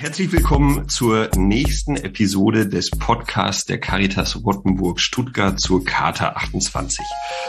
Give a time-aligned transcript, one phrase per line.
[0.00, 7.04] Herzlich willkommen zur nächsten Episode des Podcasts der Caritas Rottenburg Stuttgart zur Charta 28.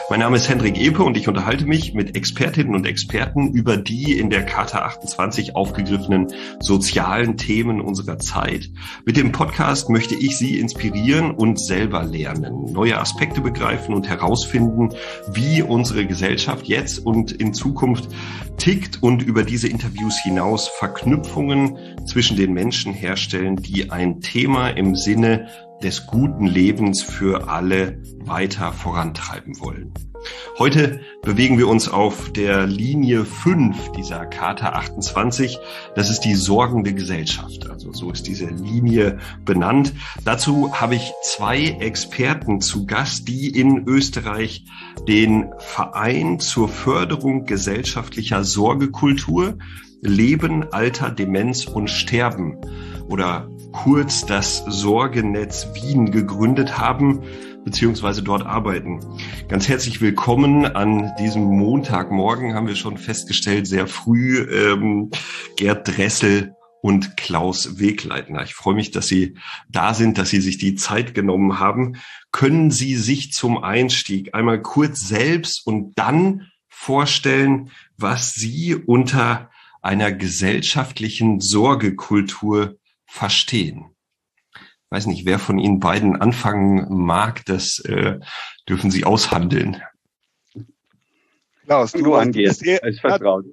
[0.10, 4.18] Mein Name ist Hendrik Epe und ich unterhalte mich mit Expertinnen und Experten über die
[4.18, 8.72] in der Charta 28 aufgegriffenen sozialen Themen unserer Zeit.
[9.06, 14.90] Mit dem Podcast möchte ich Sie inspirieren und selber lernen, neue Aspekte begreifen und herausfinden,
[15.32, 18.10] wie unsere Gesellschaft jetzt und in Zukunft
[18.58, 24.96] tickt und über diese Interviews hinaus Verknüpfungen zwischen den Menschen herstellen, die ein Thema im
[24.96, 25.50] Sinne
[25.84, 29.94] des guten Lebens für alle weiter vorantreiben wollen.
[30.58, 35.58] Heute bewegen wir uns auf der Linie 5 dieser Charta 28.
[35.96, 37.70] Das ist die sorgende Gesellschaft.
[37.70, 39.94] Also so ist diese Linie benannt.
[40.26, 44.66] Dazu habe ich zwei Experten zu Gast, die in Österreich
[45.08, 49.58] den Verein zur Förderung gesellschaftlicher Sorgekultur
[50.02, 52.58] Leben, Alter, Demenz und Sterben
[53.08, 57.22] oder kurz das Sorgenetz Wien gegründet haben
[57.66, 59.00] beziehungsweise dort arbeiten.
[59.50, 65.12] Ganz herzlich willkommen an diesem Montagmorgen, haben wir schon festgestellt, sehr früh, ähm,
[65.58, 68.44] Gerd Dressel und Klaus Wegleitner.
[68.44, 69.36] Ich freue mich, dass Sie
[69.70, 71.98] da sind, dass Sie sich die Zeit genommen haben.
[72.32, 79.49] Können Sie sich zum Einstieg einmal kurz selbst und dann vorstellen, was Sie unter
[79.82, 83.96] einer gesellschaftlichen Sorgekultur verstehen.
[84.54, 88.20] Ich weiß nicht, wer von Ihnen beiden anfangen mag, das äh,
[88.68, 89.82] dürfen Sie aushandeln.
[91.66, 93.46] Klaus, du, du angehst, eh, ist vertraut.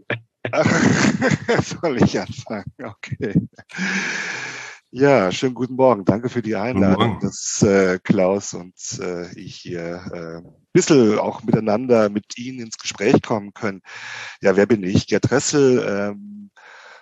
[1.62, 2.72] Soll ich anfangen?
[2.82, 3.48] Okay.
[4.90, 6.04] Ja, schönen guten Morgen.
[6.06, 12.10] Danke für die Einladung, dass äh, Klaus und äh, ich hier äh, bisschen auch miteinander
[12.10, 13.80] mit Ihnen ins Gespräch kommen können.
[14.42, 15.06] Ja, wer bin ich?
[15.06, 16.50] Gerd Ressel, ähm,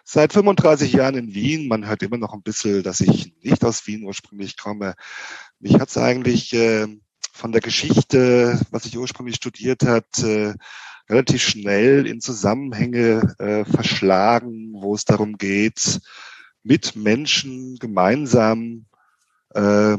[0.04, 1.66] seit 35 Jahren in Wien.
[1.66, 4.94] Man hört immer noch ein bisschen, dass ich nicht aus Wien ursprünglich komme.
[5.58, 6.86] Mich hat es eigentlich äh,
[7.32, 10.54] von der Geschichte, was ich ursprünglich studiert hat, äh,
[11.10, 16.00] relativ schnell in Zusammenhänge äh, verschlagen, wo es darum geht,
[16.62, 18.86] mit Menschen gemeinsam
[19.50, 19.96] äh,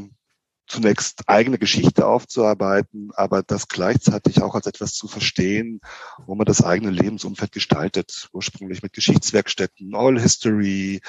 [0.68, 5.80] zunächst eigene Geschichte aufzuarbeiten, aber das gleichzeitig auch als etwas zu verstehen,
[6.26, 8.30] wo man das eigene Lebensumfeld gestaltet.
[8.34, 11.02] Ursprünglich mit Geschichtswerkstätten, All History,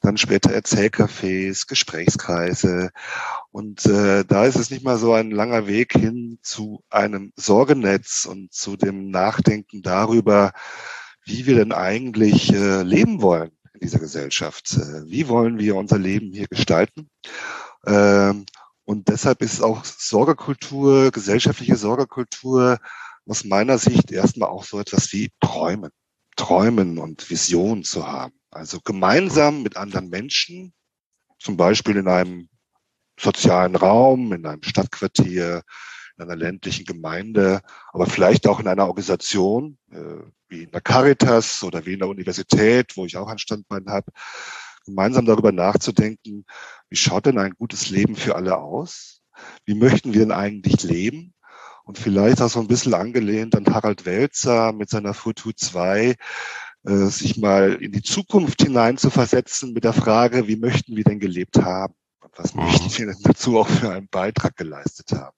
[0.00, 2.90] dann später Erzählcafés, Gesprächskreise.
[3.50, 8.24] Und äh, da ist es nicht mal so ein langer Weg hin zu einem Sorgenetz
[8.24, 10.52] und zu dem Nachdenken darüber,
[11.24, 14.76] wie wir denn eigentlich äh, leben wollen in dieser Gesellschaft.
[14.76, 17.10] Äh, wie wollen wir unser Leben hier gestalten?
[17.86, 18.46] Ähm,
[18.84, 22.78] und deshalb ist auch Sorgekultur, gesellschaftliche Sorgekultur
[23.26, 25.90] aus meiner Sicht erstmal auch so etwas wie Träumen.
[26.36, 28.34] Träumen und Visionen zu haben.
[28.50, 30.74] Also gemeinsam mit anderen Menschen,
[31.38, 32.48] zum Beispiel in einem
[33.18, 35.62] sozialen Raum, in einem Stadtquartier,
[36.16, 37.60] in einer ländlichen Gemeinde,
[37.92, 42.08] aber vielleicht auch in einer Organisation, äh, wie in der Caritas oder wie in der
[42.08, 44.12] Universität, wo ich auch ein Standbein habe,
[44.84, 46.44] gemeinsam darüber nachzudenken,
[46.88, 49.22] wie schaut denn ein gutes Leben für alle aus?
[49.64, 51.34] Wie möchten wir denn eigentlich leben?
[51.84, 56.14] Und vielleicht auch so ein bisschen angelehnt an Harald Welzer mit seiner Futur 2,
[56.84, 61.04] äh, sich mal in die Zukunft hinein zu versetzen mit der Frage, wie möchten wir
[61.04, 61.94] denn gelebt haben?
[62.22, 62.62] Und was mhm.
[62.62, 65.36] möchten wir denn dazu auch für einen Beitrag geleistet haben?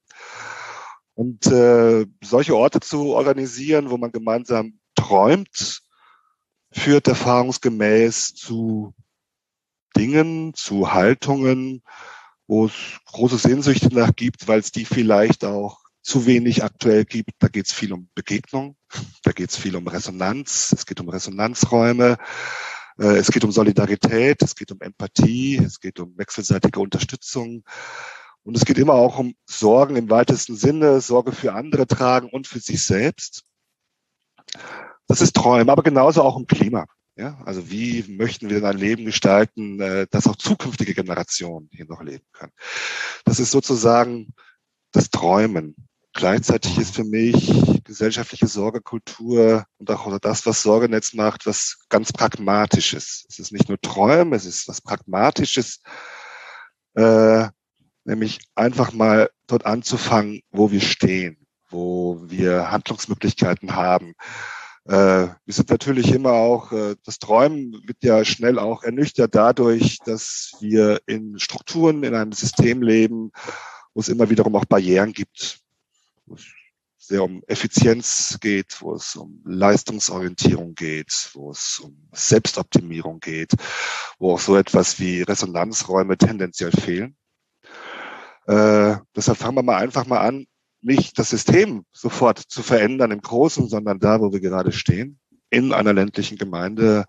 [1.15, 5.83] Und äh, solche Orte zu organisieren, wo man gemeinsam träumt,
[6.71, 8.95] führt erfahrungsgemäß zu
[9.97, 11.83] Dingen, zu Haltungen,
[12.47, 12.73] wo es
[13.07, 17.33] große Sehnsüchte nach gibt, weil es die vielleicht auch zu wenig aktuell gibt.
[17.41, 18.77] Da geht es viel um Begegnung,
[19.23, 22.19] da geht es viel um Resonanz, es geht um Resonanzräume,
[22.99, 27.65] äh, es geht um Solidarität, es geht um Empathie, es geht um wechselseitige Unterstützung.
[28.45, 32.47] Und es geht immer auch um Sorgen im weitesten Sinne, Sorge für andere tragen und
[32.47, 33.43] für sich selbst.
[35.09, 36.87] Das ist Träumen, aber genauso auch um Klima.
[37.19, 41.87] Ja, also wie möchten wir denn ein Leben gestalten, äh, dass auch zukünftige Generationen hier
[41.87, 42.53] noch leben können?
[43.25, 44.35] Das ist sozusagen
[44.93, 45.75] das Träumen.
[46.13, 53.25] Gleichzeitig ist für mich gesellschaftliche Sorgekultur und auch das, was Sorgenetz macht, was ganz Pragmatisches.
[53.31, 55.81] Es ist nicht nur Träumen, es ist was Pragmatisches,
[56.97, 57.49] äh,
[58.05, 64.15] nämlich einfach mal dort anzufangen, wo wir stehen, wo wir Handlungsmöglichkeiten haben,
[64.89, 69.99] äh, wir sind natürlich immer auch, äh, das Träumen wird ja schnell auch ernüchtert dadurch,
[70.05, 73.33] dass wir in Strukturen, in einem System leben,
[73.95, 75.59] wo es immer wiederum auch Barrieren gibt.
[76.99, 83.53] sehr um Effizienz geht, wo es um Leistungsorientierung geht, wo es um Selbstoptimierung geht,
[84.19, 87.17] wo auch so etwas wie Resonanzräume tendenziell fehlen.
[88.47, 90.47] Äh, deshalb fangen wir mal einfach mal an,
[90.87, 95.19] nicht das System sofort zu verändern im Großen, sondern da, wo wir gerade stehen,
[95.51, 97.07] in einer ländlichen Gemeinde,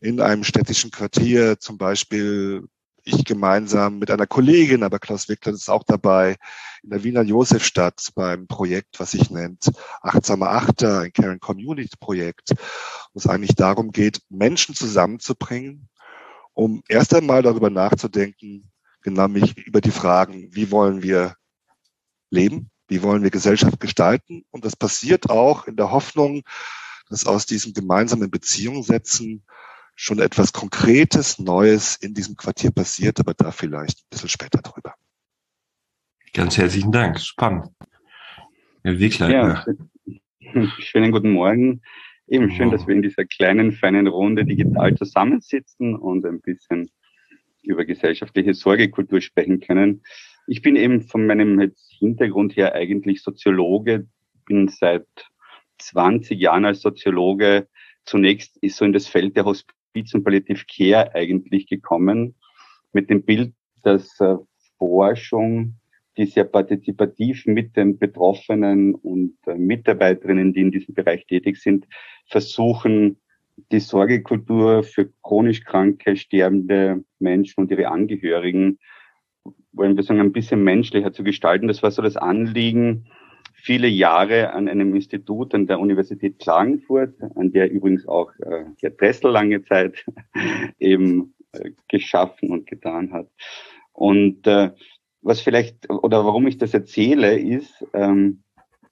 [0.00, 2.66] in einem städtischen Quartier, zum Beispiel
[3.04, 6.36] ich gemeinsam mit einer Kollegin, aber Klaus Wickler ist auch dabei,
[6.82, 9.70] in der Wiener Josefstadt beim Projekt, was sich nennt
[10.00, 12.50] Achtsame Achter, ein Caring Community Projekt,
[13.12, 15.88] wo es eigentlich darum geht, Menschen zusammenzubringen,
[16.54, 18.72] um erst einmal darüber nachzudenken,
[19.02, 21.36] genau mich über die Fragen, wie wollen wir
[22.30, 24.44] leben, wie wollen wir Gesellschaft gestalten.
[24.52, 26.44] Und das passiert auch in der Hoffnung,
[27.08, 29.42] dass aus diesem gemeinsamen Beziehung setzen
[29.96, 34.94] schon etwas Konkretes, Neues in diesem Quartier passiert, aber da vielleicht ein bisschen später drüber.
[36.32, 37.18] Ganz herzlichen Dank.
[37.18, 37.66] Spannend.
[38.84, 39.30] Herr Wickler.
[39.30, 39.64] Ja,
[40.78, 41.82] schönen guten Morgen.
[42.28, 46.90] Eben schön, dass wir in dieser kleinen, feinen Runde digital zusammensitzen und ein bisschen
[47.62, 50.02] über gesellschaftliche Sorgekultur sprechen können.
[50.46, 54.06] Ich bin eben von meinem Hintergrund her eigentlich Soziologe,
[54.46, 55.06] bin seit
[55.78, 57.68] 20 Jahren als Soziologe.
[58.04, 62.34] Zunächst ist so in das Feld der Hospiz- und Palliative Care eigentlich gekommen,
[62.92, 64.36] mit dem Bild, dass äh,
[64.78, 65.76] Forschung,
[66.16, 71.86] die sehr partizipativ mit den Betroffenen und äh, Mitarbeiterinnen, die in diesem Bereich tätig sind,
[72.26, 73.18] versuchen,
[73.72, 78.78] die Sorgekultur für chronisch kranke, sterbende Menschen und ihre Angehörigen,
[79.72, 81.68] wollen wir sagen, ein bisschen menschlicher zu gestalten.
[81.68, 83.06] Das war so das Anliegen,
[83.54, 88.90] viele Jahre an einem Institut an der Universität Klagenfurt, an der übrigens auch äh, Herr
[88.90, 90.04] Dressel lange Zeit
[90.78, 93.28] eben äh, geschaffen und getan hat.
[93.92, 94.70] Und äh,
[95.22, 98.42] was vielleicht, oder warum ich das erzähle, ist, ähm,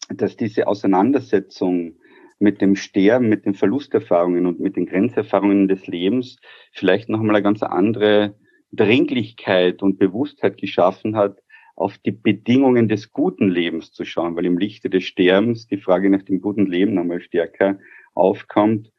[0.08, 1.96] dass diese Auseinandersetzung
[2.38, 6.38] mit dem Sterben, mit den Verlusterfahrungen und mit den Grenzerfahrungen des Lebens
[6.72, 8.34] vielleicht noch einmal eine ganz andere
[8.73, 11.39] Dringlichkeit und Bewusstheit geschaffen hat,
[11.77, 16.11] auf die Bedingungen des guten Lebens zu schauen, weil im Lichte des Sterbens die Frage
[16.11, 17.79] nach dem guten Leben nochmal stärker
[18.15, 18.91] aufkommt.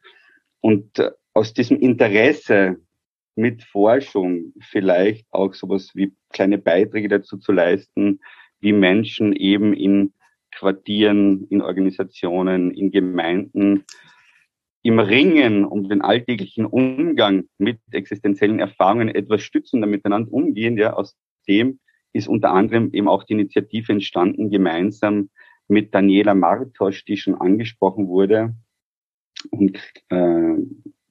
[0.60, 2.76] Und äh, aus diesem Interesse
[3.36, 8.20] mit Forschung vielleicht auch sowas wie kleine Beiträge dazu zu leisten,
[8.60, 10.12] wie Menschen eben in
[10.52, 13.84] Quartieren, in Organisationen, in Gemeinden
[14.84, 21.16] im Ringen um den alltäglichen Umgang mit existenziellen Erfahrungen etwas stützender miteinander umgehen, ja, aus
[21.48, 21.80] dem
[22.12, 25.30] ist unter anderem eben auch die Initiative entstanden, gemeinsam
[25.68, 28.54] mit Daniela Martosch, die schon angesprochen wurde,
[29.50, 29.78] und
[30.10, 30.54] äh,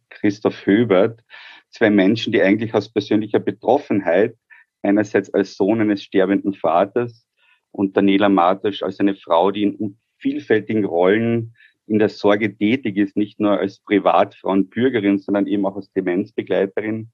[0.09, 1.23] Christoph Höbert,
[1.71, 4.35] zwei Menschen, die eigentlich aus persönlicher Betroffenheit,
[4.83, 7.27] einerseits als Sohn eines sterbenden Vaters
[7.71, 11.55] und Daniela Martosch als eine Frau, die in vielfältigen Rollen
[11.87, 15.91] in der Sorge tätig ist, nicht nur als Privatfrau und Bürgerin, sondern eben auch als
[15.91, 17.11] Demenzbegleiterin.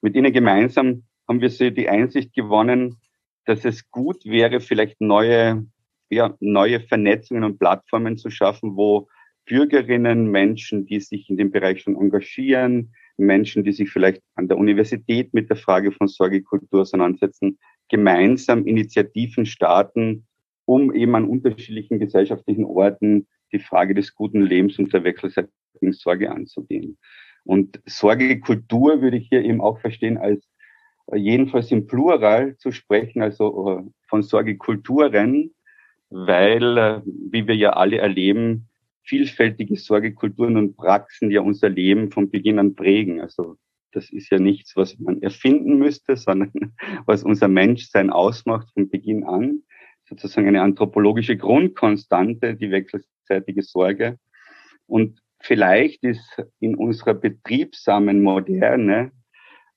[0.00, 2.96] Mit ihnen gemeinsam haben wir sie die Einsicht gewonnen,
[3.44, 5.66] dass es gut wäre, vielleicht neue,
[6.10, 9.08] ja, neue Vernetzungen und Plattformen zu schaffen, wo
[9.46, 14.58] Bürgerinnen, Menschen, die sich in dem Bereich schon engagieren, Menschen, die sich vielleicht an der
[14.58, 20.26] Universität mit der Frage von Sorgekultur auseinandersetzen, gemeinsam Initiativen starten,
[20.66, 26.30] um eben an unterschiedlichen gesellschaftlichen Orten die Frage des guten Lebens und der wechselseitigen Sorge
[26.30, 26.98] anzugehen.
[27.44, 30.46] Und Sorgekultur würde ich hier eben auch verstehen als
[31.12, 35.54] äh, jedenfalls im Plural zu sprechen, also äh, von Sorgekulturen,
[36.10, 38.68] weil, äh, wie wir ja alle erleben,
[39.02, 43.20] vielfältige Sorgekulturen und Praxen ja unser Leben von Beginn an prägen.
[43.20, 43.56] Also
[43.92, 46.74] das ist ja nichts, was man erfinden müsste, sondern
[47.06, 49.62] was unser Menschsein ausmacht von Beginn an.
[50.08, 54.18] Sozusagen eine anthropologische Grundkonstante, die wechselseitige Sorge.
[54.86, 59.12] Und vielleicht ist in unserer betriebsamen Moderne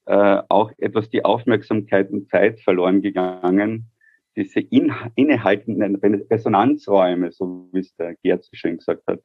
[0.05, 3.91] äh, auch etwas die Aufmerksamkeit und Zeit verloren gegangen,
[4.35, 5.95] diese in, innehaltenden
[6.29, 9.21] Resonanzräume, so wie es der Gerd so schön gesagt hat,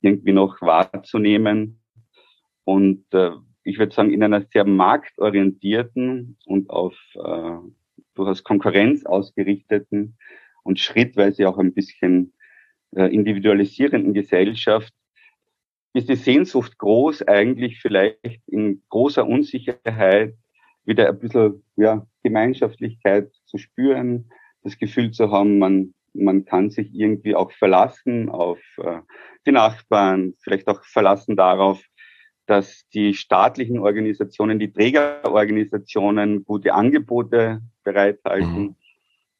[0.00, 1.82] irgendwie noch wahrzunehmen.
[2.64, 3.32] Und äh,
[3.64, 7.58] ich würde sagen, in einer sehr marktorientierten und auf äh,
[8.16, 10.16] durchaus Konkurrenz ausgerichteten
[10.62, 12.32] und schrittweise auch ein bisschen
[12.94, 14.92] äh, individualisierenden Gesellschaft.
[15.92, 20.34] Ist die Sehnsucht groß, eigentlich vielleicht in großer Unsicherheit
[20.84, 24.30] wieder ein bisschen ja, Gemeinschaftlichkeit zu spüren,
[24.62, 29.00] das Gefühl zu haben, man, man kann sich irgendwie auch verlassen auf äh,
[29.46, 31.82] die Nachbarn, vielleicht auch verlassen darauf,
[32.46, 38.60] dass die staatlichen Organisationen, die Trägerorganisationen gute Angebote bereithalten.
[38.60, 38.74] Mhm.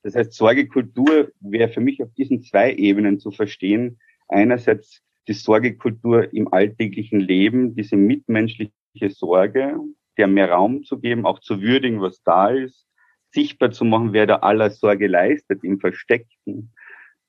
[0.02, 3.98] Das heißt, Sorgekultur wäre für mich auf diesen zwei Ebenen zu verstehen.
[4.28, 9.76] Einerseits die Sorgekultur im alltäglichen Leben, diese mitmenschliche Sorge,
[10.16, 12.86] der mehr Raum zu geben, auch zu würdigen, was da ist,
[13.32, 16.70] sichtbar zu machen, wer da aller Sorge leistet, im Versteckten,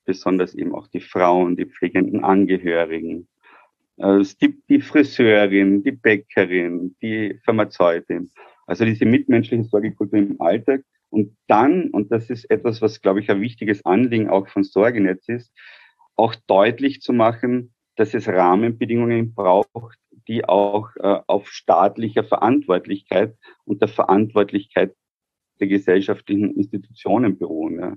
[0.06, 3.28] besonders eben auch die Frauen, die pflegenden Angehörigen,
[3.98, 8.30] äh, die, die Friseurin, die Bäckerin, die Pharmazeutin.
[8.68, 10.82] Also diese mitmenschliche Sorgekultur im Alltag.
[11.10, 15.28] Und dann, und das ist etwas, was, glaube ich, ein wichtiges Anliegen auch von Sorgenetz
[15.30, 15.54] ist,
[16.16, 19.98] auch deutlich zu machen, dass es Rahmenbedingungen braucht,
[20.28, 24.94] die auch äh, auf staatlicher Verantwortlichkeit und der Verantwortlichkeit
[25.60, 27.80] der gesellschaftlichen Institutionen beruhen.
[27.80, 27.96] Ja.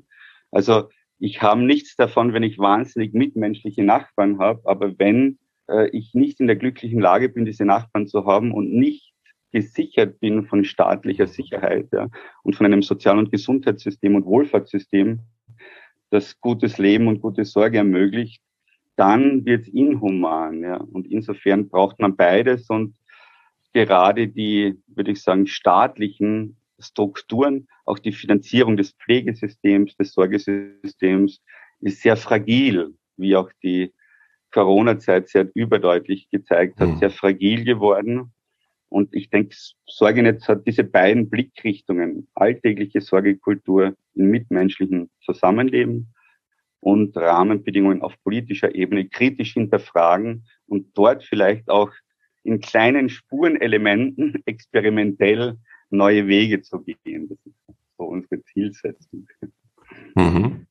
[0.51, 0.89] Also
[1.19, 5.39] ich habe nichts davon, wenn ich wahnsinnig mitmenschliche Nachbarn habe, aber wenn
[5.69, 9.10] äh, ich nicht in der glücklichen Lage bin, diese Nachbarn zu haben und nicht
[9.53, 12.09] gesichert bin von staatlicher Sicherheit ja,
[12.43, 15.21] und von einem Sozial- und Gesundheitssystem und Wohlfahrtssystem,
[16.11, 18.43] das gutes Leben und gute Sorge ermöglicht,
[18.97, 20.63] dann wird es inhuman.
[20.63, 20.77] Ja.
[20.77, 22.95] Und insofern braucht man beides und
[23.73, 31.41] gerade die, würde ich sagen, staatlichen Strukturen, auch die Finanzierung des Pflegesystems, des Sorgesystems
[31.81, 33.93] ist sehr fragil, wie auch die
[34.51, 36.99] Corona-Zeit sehr überdeutlich gezeigt hat, mhm.
[36.99, 38.33] sehr fragil geworden.
[38.91, 39.57] Und ich denke,
[39.87, 46.13] Sorgenetz hat diese beiden Blickrichtungen, alltägliche Sorgekultur im mitmenschlichen Zusammenleben
[46.81, 51.93] und Rahmenbedingungen auf politischer Ebene kritisch hinterfragen und dort vielleicht auch
[52.43, 55.57] in kleinen Spurenelementen experimentell
[55.91, 57.29] neue Wege zu gehen.
[57.29, 59.29] Das ist so unsere Zielsetzung.
[60.17, 60.67] Mhm.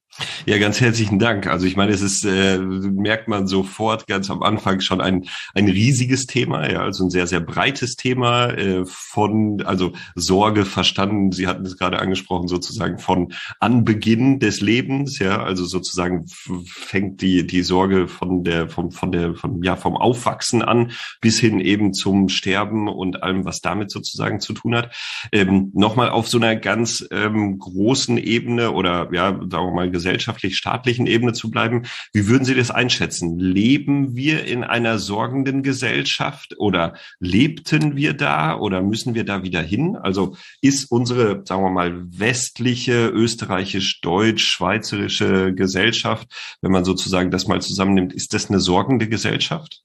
[0.46, 1.48] Ja, ganz herzlichen Dank.
[1.48, 5.68] Also ich meine, es ist, äh, merkt man sofort ganz am Anfang schon ein, ein
[5.70, 11.48] riesiges Thema, ja, also ein sehr, sehr breites Thema äh, von, also Sorge verstanden, Sie
[11.48, 16.26] hatten es gerade angesprochen, sozusagen von Anbeginn des Lebens, ja, also sozusagen
[16.66, 21.40] fängt die, die Sorge von der, vom, von der, vom, ja, vom Aufwachsen an bis
[21.40, 24.96] hin eben zum Sterben und allem, was damit sozusagen zu tun hat.
[25.32, 31.08] Ähm, Nochmal auf so einer ganz ähm, großen Ebene oder ja, sagen wir mal, gesellschaftlich-staatlichen
[31.08, 31.84] Ebene zu bleiben.
[32.14, 33.38] Wie würden Sie das einschätzen?
[33.38, 39.62] Leben wir in einer sorgenden Gesellschaft oder lebten wir da oder müssen wir da wieder
[39.62, 39.98] hin?
[39.98, 47.62] Also ist unsere, sagen wir mal, westliche, österreichisch-deutsch, schweizerische Gesellschaft, wenn man sozusagen das mal
[47.62, 49.84] zusammennimmt, ist das eine sorgende Gesellschaft?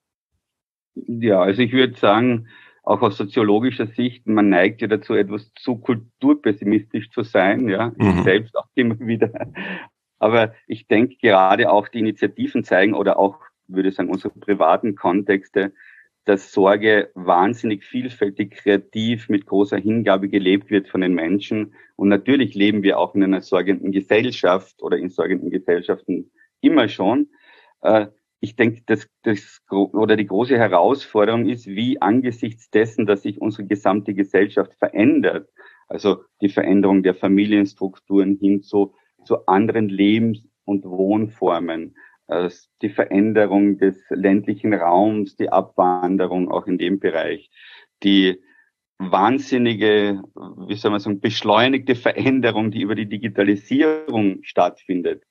[0.94, 2.46] Ja, also ich würde sagen,
[2.84, 8.18] auch aus soziologischer Sicht, man neigt ja dazu, etwas zu kulturpessimistisch zu sein, ja, mhm.
[8.18, 9.30] ich selbst auch immer wieder.
[10.18, 14.94] Aber ich denke, gerade auch die Initiativen zeigen oder auch, würde ich sagen, unsere privaten
[14.94, 15.72] Kontexte,
[16.24, 21.74] dass Sorge wahnsinnig vielfältig, kreativ, mit großer Hingabe gelebt wird von den Menschen.
[21.96, 26.30] Und natürlich leben wir auch in einer sorgenden Gesellschaft oder in sorgenden Gesellschaften
[26.60, 27.28] immer schon.
[27.82, 28.06] Äh,
[28.40, 33.66] ich denke, das, das oder die große Herausforderung ist, wie angesichts dessen, dass sich unsere
[33.66, 35.48] gesamte Gesellschaft verändert,
[35.88, 38.94] also die Veränderung der Familienstrukturen hin zu
[39.24, 41.96] zu anderen Lebens- und Wohnformen,
[42.80, 47.50] die Veränderung des ländlichen Raums, die Abwanderung auch in dem Bereich,
[48.02, 48.40] die
[48.98, 50.22] wahnsinnige,
[50.66, 55.24] wie soll man sagen, beschleunigte Veränderung, die über die Digitalisierung stattfindet,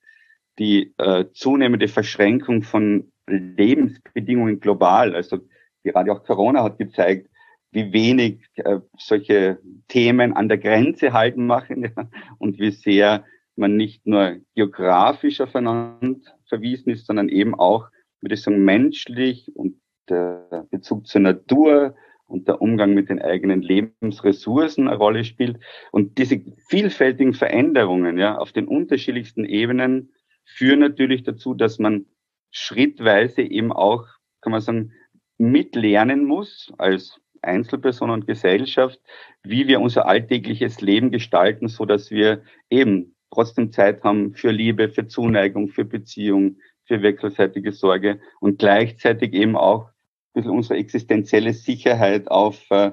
[0.58, 5.38] die äh, zunehmende Verschränkung von Lebensbedingungen global, also
[5.82, 7.28] gerade auch Corona hat gezeigt,
[7.72, 9.58] wie wenig äh, solche
[9.88, 12.08] Themen an der Grenze halten machen ja,
[12.38, 13.24] und wie sehr
[13.56, 17.88] man nicht nur geografisch aufeinander verwiesen ist, sondern eben auch,
[18.20, 21.94] würde ich sagen, menschlich und der Bezug zur Natur
[22.26, 25.58] und der Umgang mit den eigenen Lebensressourcen eine Rolle spielt.
[25.92, 30.12] Und diese vielfältigen Veränderungen ja, auf den unterschiedlichsten Ebenen
[30.44, 32.06] führen natürlich dazu, dass man
[32.50, 34.06] schrittweise eben auch,
[34.40, 34.92] kann man sagen,
[35.38, 39.00] mitlernen muss als Einzelperson und Gesellschaft,
[39.42, 44.88] wie wir unser alltägliches Leben gestalten, so dass wir eben trotzdem Zeit haben für Liebe,
[44.88, 49.92] für Zuneigung, für Beziehung, für wechselseitige Sorge und gleichzeitig eben auch ein
[50.34, 52.92] bisschen unsere existenzielle Sicherheit auf äh,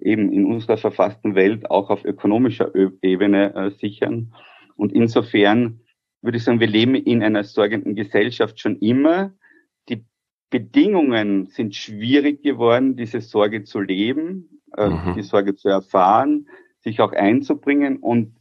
[0.00, 4.34] eben in unserer verfassten Welt auch auf ökonomischer Ebene äh, sichern.
[4.76, 5.80] Und insofern
[6.20, 9.32] würde ich sagen, wir leben in einer sorgenden Gesellschaft schon immer.
[9.88, 10.04] Die
[10.50, 15.14] Bedingungen sind schwierig geworden, diese Sorge zu leben, äh, mhm.
[15.16, 16.48] die Sorge zu erfahren,
[16.80, 18.34] sich auch einzubringen und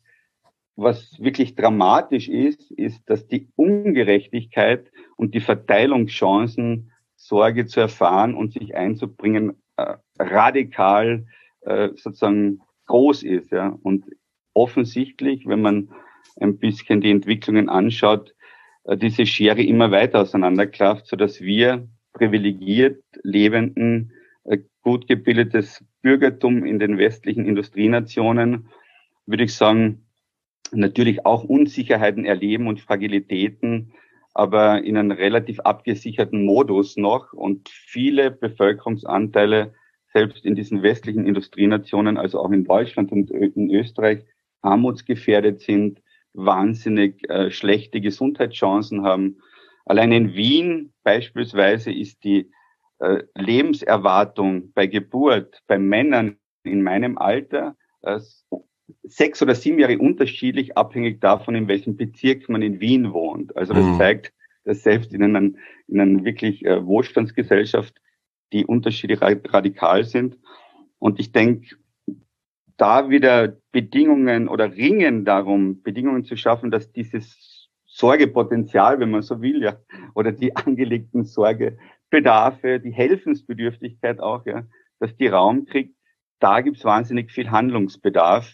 [0.75, 8.53] was wirklich dramatisch ist, ist, dass die Ungerechtigkeit und die Verteilungschancen, Sorge zu erfahren und
[8.53, 11.25] sich einzubringen, äh, radikal
[11.61, 13.51] äh, sozusagen groß ist.
[13.51, 13.77] Ja.
[13.81, 14.05] Und
[14.53, 15.89] offensichtlich, wenn man
[16.39, 18.33] ein bisschen die Entwicklungen anschaut,
[18.83, 24.11] äh, diese Schere immer weiter auseinanderklafft, so dass wir privilegiert lebenden,
[24.43, 28.67] äh, gut gebildetes Bürgertum in den westlichen Industrienationen,
[29.25, 30.02] würde ich sagen,
[30.73, 33.93] natürlich auch Unsicherheiten erleben und Fragilitäten,
[34.33, 39.73] aber in einem relativ abgesicherten Modus noch und viele Bevölkerungsanteile
[40.11, 44.25] selbst in diesen westlichen Industrienationen, also auch in Deutschland und in Österreich,
[44.61, 46.01] armutsgefährdet sind,
[46.33, 49.37] wahnsinnig äh, schlechte Gesundheitschancen haben.
[49.85, 52.49] Allein in Wien beispielsweise ist die
[52.99, 58.19] äh, Lebenserwartung bei Geburt bei Männern in meinem Alter äh,
[59.03, 63.55] sechs oder sieben Jahre unterschiedlich, abhängig davon, in welchem Bezirk man in Wien wohnt.
[63.55, 63.97] Also das mhm.
[63.97, 64.33] zeigt,
[64.65, 65.51] dass selbst in einer,
[65.87, 67.95] in einer wirklich äh, Wohlstandsgesellschaft
[68.51, 70.37] die Unterschiede radikal sind.
[70.99, 71.75] Und ich denke,
[72.77, 79.41] da wieder Bedingungen oder ringen darum, Bedingungen zu schaffen, dass dieses Sorgepotenzial, wenn man so
[79.41, 79.77] will, ja,
[80.15, 84.63] oder die angelegten Sorgebedarfe, die Helfensbedürftigkeit auch, ja,
[84.99, 85.95] dass die Raum kriegt,
[86.39, 88.53] da gibt's wahnsinnig viel Handlungsbedarf.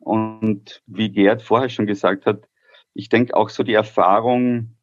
[0.00, 2.48] Und wie Gerd vorher schon gesagt hat,
[2.94, 4.76] ich denke auch so die Erfahrung,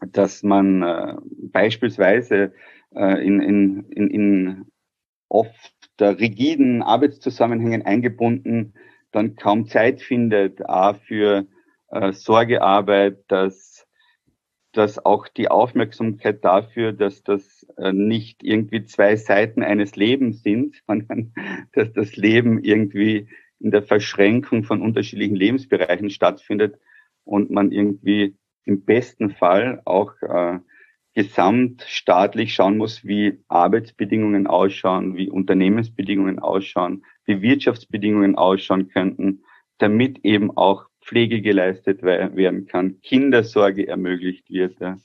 [0.00, 1.14] dass man äh,
[1.50, 2.52] beispielsweise
[2.94, 4.66] äh, in, in, in, in
[5.28, 8.74] oft rigiden Arbeitszusammenhängen eingebunden,
[9.10, 11.46] dann kaum Zeit findet, a für
[11.90, 13.86] äh, Sorgearbeit, dass,
[14.72, 20.82] dass auch die Aufmerksamkeit dafür, dass das äh, nicht irgendwie zwei Seiten eines Lebens sind,
[20.86, 21.32] sondern
[21.72, 23.28] dass das Leben irgendwie
[23.60, 26.78] in der Verschränkung von unterschiedlichen Lebensbereichen stattfindet
[27.24, 30.58] und man irgendwie im besten Fall auch äh,
[31.14, 39.42] gesamtstaatlich schauen muss, wie Arbeitsbedingungen ausschauen, wie Unternehmensbedingungen ausschauen, wie Wirtschaftsbedingungen ausschauen könnten,
[39.78, 44.78] damit eben auch Pflege geleistet werden kann, Kindersorge ermöglicht wird.
[44.78, 44.98] Ja.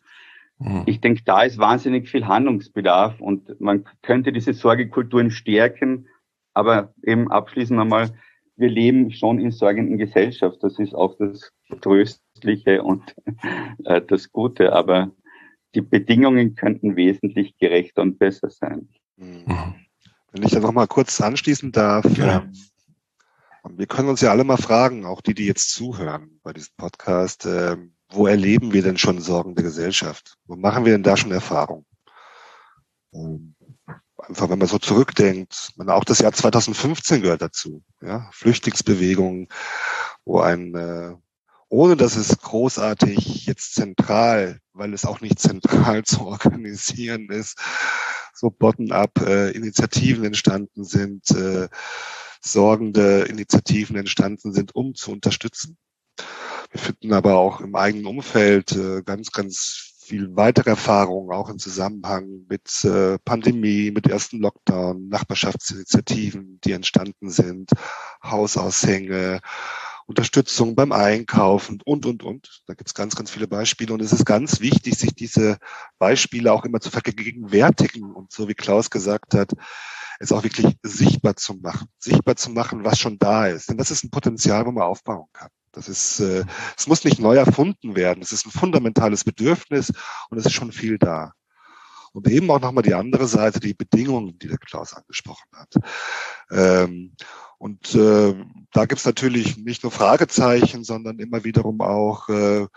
[0.60, 0.84] Mhm.
[0.86, 6.08] Ich denke, da ist wahnsinnig viel Handlungsbedarf und man könnte diese Sorgekulturen stärken,
[6.54, 8.12] aber eben abschließend einmal,
[8.56, 10.58] wir leben schon in sorgenden Gesellschaft.
[10.62, 13.16] Das ist auch das Tröstliche und
[13.86, 14.74] äh, das Gute.
[14.74, 15.12] Aber
[15.76, 18.90] die Bedingungen könnten wesentlich gerechter und besser sein.
[19.18, 19.76] Mhm.
[20.32, 22.44] Wenn ich da noch mal kurz anschließen darf, ja.
[22.44, 26.74] Ähm, wir können uns ja alle mal fragen, auch die, die jetzt zuhören bei diesem
[26.76, 27.78] Podcast, äh,
[28.10, 30.38] wo erleben wir denn schon Sorgen der Gesellschaft?
[30.46, 31.86] Wo machen wir denn da schon Erfahrung?
[33.14, 33.56] Ähm,
[34.28, 39.48] einfach, wenn man so zurückdenkt, man, auch das Jahr 2015 gehört dazu, ja, Flüchtlingsbewegungen,
[40.26, 41.16] wo ein äh,
[41.74, 47.58] ohne dass es großartig jetzt zentral, weil es auch nicht zentral zu organisieren ist,
[48.36, 51.68] so bottom-up äh, Initiativen entstanden sind, äh,
[52.42, 55.78] sorgende Initiativen entstanden sind, um zu unterstützen.
[56.70, 61.60] Wir finden aber auch im eigenen Umfeld äh, ganz, ganz viel weitere Erfahrungen, auch im
[61.60, 67.72] Zusammenhang mit äh, Pandemie, mit ersten Lockdown, Nachbarschaftsinitiativen, die entstanden sind,
[68.24, 69.40] Hausaushänge,
[70.06, 72.62] Unterstützung beim Einkaufen und, und, und.
[72.68, 73.94] Da gibt es ganz, ganz viele Beispiele.
[73.94, 75.58] Und es ist ganz wichtig, sich diese
[75.98, 79.52] Beispiele auch immer zu vergegenwärtigen und so wie Klaus gesagt hat,
[80.20, 81.88] es auch wirklich sichtbar zu machen.
[82.00, 83.70] Sichtbar zu machen, was schon da ist.
[83.70, 85.50] Denn das ist ein Potenzial, wo man aufbauen kann.
[85.74, 86.46] Das ist, äh,
[86.78, 88.24] es muss nicht neu erfunden werden.
[88.24, 89.92] Es ist ein fundamentales Bedürfnis
[90.30, 91.34] und es ist schon viel da.
[92.14, 95.74] Und eben auch nochmal die andere Seite, die Bedingungen, die der Klaus angesprochen hat.
[96.52, 97.16] Ähm,
[97.58, 98.36] und äh,
[98.72, 102.68] da gibt's natürlich nicht nur Fragezeichen, sondern immer wiederum auch äh,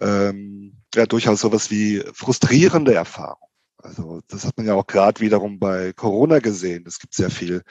[0.00, 3.50] ähm, ja, durchaus sowas wie frustrierende Erfahrungen.
[3.78, 6.84] Also das hat man ja auch gerade wiederum bei Corona gesehen.
[6.86, 7.62] Es gibt sehr viel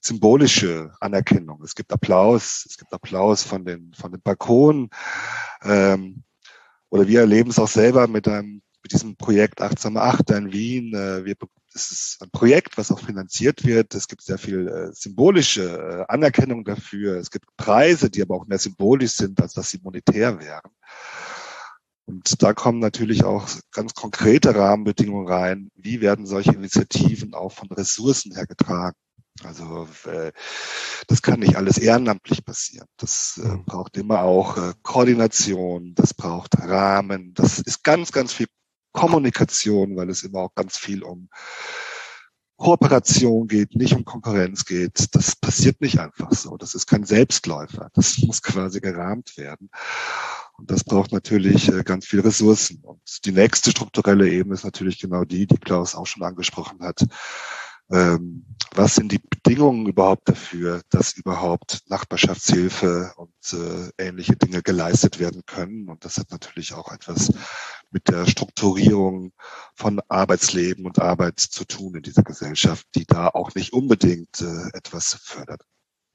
[0.00, 1.62] symbolische Anerkennung.
[1.62, 4.90] Es gibt Applaus, es gibt Applaus von den von den Balkonen.
[5.62, 6.22] Ähm,
[6.90, 10.94] oder wir erleben es auch selber mit einem mit diesem Projekt Achtsame Achter in Wien.
[10.94, 11.34] Äh, wir
[11.74, 13.94] es ist ein Projekt, was auch finanziert wird.
[13.94, 17.16] Es gibt sehr viel äh, symbolische äh, Anerkennung dafür.
[17.16, 20.70] Es gibt Preise, die aber auch mehr symbolisch sind, als dass sie monetär wären.
[22.06, 25.70] Und da kommen natürlich auch ganz konkrete Rahmenbedingungen rein.
[25.74, 28.96] Wie werden solche Initiativen auch von Ressourcen her getragen?
[29.42, 30.32] Also äh,
[31.08, 32.86] das kann nicht alles ehrenamtlich passieren.
[32.98, 33.64] Das äh, mhm.
[33.64, 38.46] braucht immer auch äh, Koordination, das braucht Rahmen, das ist ganz, ganz viel
[38.92, 41.28] Kommunikation, weil es immer auch ganz viel um
[42.56, 45.14] Kooperation geht, nicht um Konkurrenz geht.
[45.14, 46.56] Das passiert nicht einfach so.
[46.56, 47.90] Das ist kein Selbstläufer.
[47.94, 49.70] Das muss quasi gerahmt werden.
[50.56, 52.80] Und das braucht natürlich äh, ganz viel Ressourcen.
[52.82, 57.04] Und die nächste strukturelle Ebene ist natürlich genau die, die Klaus auch schon angesprochen hat.
[57.90, 65.20] ähm, was sind die Bedingungen überhaupt dafür, dass überhaupt Nachbarschaftshilfe und äh, ähnliche Dinge geleistet
[65.20, 65.88] werden können.
[65.88, 67.32] Und das hat natürlich auch etwas
[67.90, 69.32] mit der Strukturierung
[69.74, 74.76] von Arbeitsleben und Arbeit zu tun in dieser Gesellschaft, die da auch nicht unbedingt äh,
[74.76, 75.62] etwas fördert.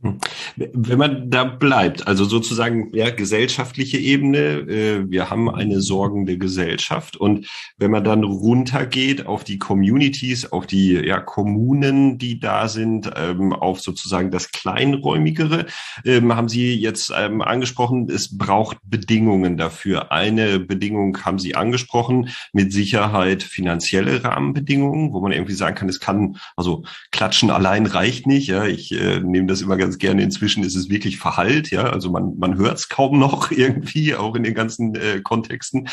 [0.01, 0.17] Hm.
[0.55, 7.17] Wenn man da bleibt, also sozusagen ja gesellschaftliche Ebene, äh, wir haben eine sorgende Gesellschaft
[7.17, 13.12] und wenn man dann runtergeht auf die Communities, auf die ja Kommunen, die da sind,
[13.17, 15.65] ähm, auf sozusagen das kleinräumigere,
[16.05, 20.13] ähm, haben Sie jetzt ähm, angesprochen, es braucht Bedingungen dafür.
[20.13, 25.99] Eine Bedingung haben Sie angesprochen, mit Sicherheit finanzielle Rahmenbedingungen, wo man irgendwie sagen kann, es
[25.99, 28.47] kann also klatschen allein reicht nicht.
[28.47, 30.21] Ja, ich äh, nehme das immer ganz ganz gerne.
[30.21, 31.86] Inzwischen ist es wirklich verhallt, ja.
[31.86, 35.89] Also man, man hört es kaum noch irgendwie, auch in den ganzen äh, Kontexten.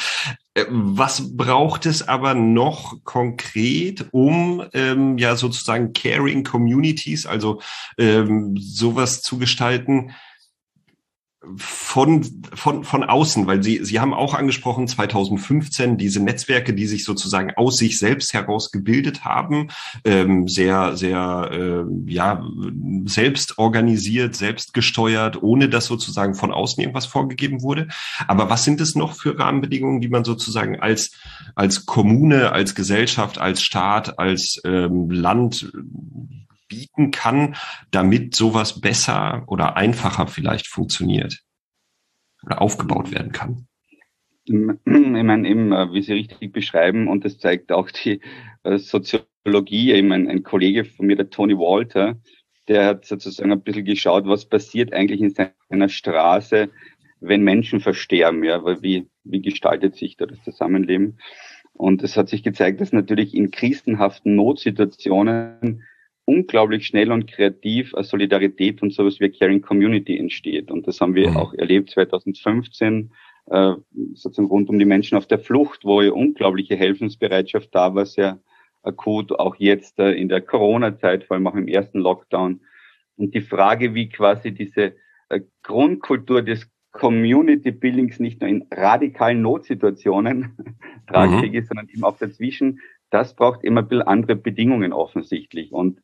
[0.53, 7.63] Äh, was braucht es aber noch konkret, um ähm, ja sozusagen Caring Communities, also
[7.97, 10.11] ähm, sowas zu gestalten,
[11.57, 17.05] von, von, von außen, weil Sie, Sie haben auch angesprochen, 2015, diese Netzwerke, die sich
[17.05, 19.69] sozusagen aus sich selbst heraus gebildet haben,
[20.05, 22.45] ähm, sehr, sehr, äh, ja,
[23.05, 27.89] selbst organisiert, selbst gesteuert, ohne dass sozusagen von außen irgendwas vorgegeben wurde.
[28.27, 31.13] Aber was sind es noch für Rahmenbedingungen, die man sozusagen als,
[31.55, 35.71] als Kommune, als Gesellschaft, als Staat, als ähm, Land
[36.69, 37.57] bieten kann,
[37.91, 41.43] damit sowas besser oder einfacher vielleicht funktioniert
[42.45, 43.67] oder aufgebaut werden kann?
[44.45, 48.21] Ich meine, eben, äh, wie Sie richtig beschreiben, und das zeigt auch die
[48.63, 52.17] äh, Soziologie, eben ein, ein Kollege von mir, der Tony Walter,
[52.69, 56.71] der hat sozusagen ein bisschen geschaut, was passiert eigentlich in seiner Straße,
[57.21, 61.19] wenn Menschen versterben, ja, weil wie, wie gestaltet sich da das Zusammenleben?
[61.73, 65.83] Und es hat sich gezeigt, dass natürlich in krisenhaften Notsituationen
[66.27, 70.71] unglaublich schnell und kreativ als Solidarität und sowas wie Caring Community entsteht.
[70.71, 71.37] Und das haben wir mhm.
[71.37, 73.13] auch erlebt 2015,
[73.47, 73.73] äh,
[74.15, 78.41] sozusagen rund um die Menschen auf der Flucht, wo ja unglaubliche Helfensbereitschaft da war, sehr
[78.83, 82.61] akut, auch jetzt äh, in der Corona-Zeit, vor allem auch im ersten Lockdown.
[83.17, 84.95] Und die Frage, wie quasi diese
[85.29, 90.57] äh, Grundkultur des Community Buildings nicht nur in radikalen Notsituationen
[91.07, 91.59] tragfähig mhm.
[91.59, 95.73] ist, sondern eben auch dazwischen, das braucht immer ein bisschen andere Bedingungen offensichtlich.
[95.73, 96.01] Und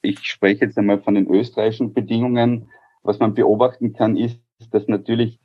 [0.00, 2.68] ich spreche jetzt einmal von den österreichischen Bedingungen.
[3.02, 4.40] Was man beobachten kann, ist,
[4.70, 5.40] dass natürlich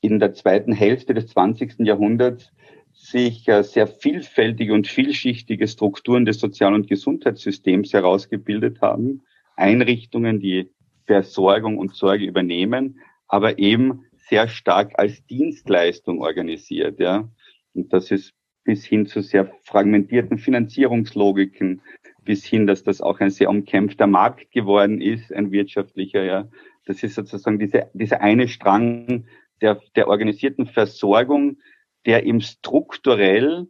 [0.00, 1.80] in der zweiten Hälfte des 20.
[1.80, 2.52] Jahrhunderts
[2.92, 9.22] sich äh, sehr vielfältige und vielschichtige Strukturen des Sozial- und Gesundheitssystems herausgebildet haben.
[9.56, 10.70] Einrichtungen, die
[11.06, 17.28] Versorgung und Sorge übernehmen, aber eben sehr stark als Dienstleistung organisiert, ja.
[17.74, 18.32] Und das ist
[18.64, 21.82] bis hin zu sehr fragmentierten Finanzierungslogiken,
[22.24, 26.48] bis hin, dass das auch ein sehr umkämpfter Markt geworden ist, ein wirtschaftlicher, ja.
[26.86, 29.26] Das ist sozusagen diese, dieser eine Strang
[29.60, 31.58] der, der organisierten Versorgung,
[32.06, 33.66] der eben strukturell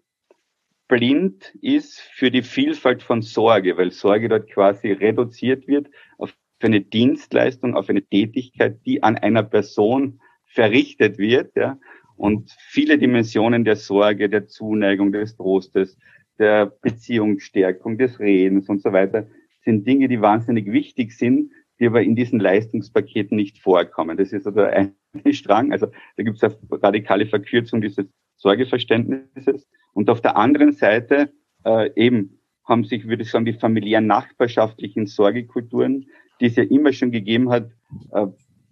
[0.88, 6.80] blind ist für die Vielfalt von Sorge, weil Sorge dort quasi reduziert wird auf eine
[6.80, 11.78] Dienstleistung, auf eine Tätigkeit, die an einer Person verrichtet wird, ja,
[12.16, 15.96] und viele Dimensionen der Sorge, der Zuneigung, des Trostes,
[16.40, 19.28] der Beziehungsstärkung, des Redens und so weiter
[19.62, 24.16] sind Dinge, die wahnsinnig wichtig sind, die aber in diesen Leistungspaketen nicht vorkommen.
[24.16, 24.94] Das ist also ein
[25.32, 25.72] Strang.
[25.72, 29.68] Also da gibt es eine radikale Verkürzung dieses Sorgeverständnisses.
[29.92, 31.32] Und auf der anderen Seite
[31.64, 36.06] äh, eben haben sich, würde ich sagen, die familiären nachbarschaftlichen Sorgekulturen,
[36.40, 37.70] die es ja immer schon gegeben hat,
[38.12, 38.26] äh,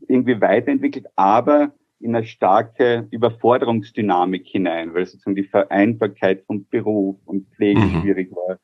[0.07, 7.49] irgendwie weiterentwickelt, aber in eine starke Überforderungsdynamik hinein, weil sozusagen die Vereinbarkeit von Beruf und
[7.55, 8.01] Pflege mhm.
[8.01, 8.59] schwierig war.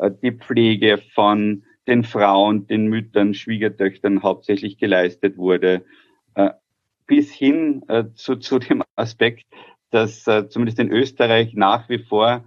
[0.00, 5.84] Äh, die Pflege von den Frauen, den Müttern, Schwiegertöchtern hauptsächlich geleistet wurde,
[6.34, 6.50] äh,
[7.06, 9.46] bis hin äh, zu, zu dem Aspekt,
[9.90, 12.44] dass zumindest in Österreich nach wie vor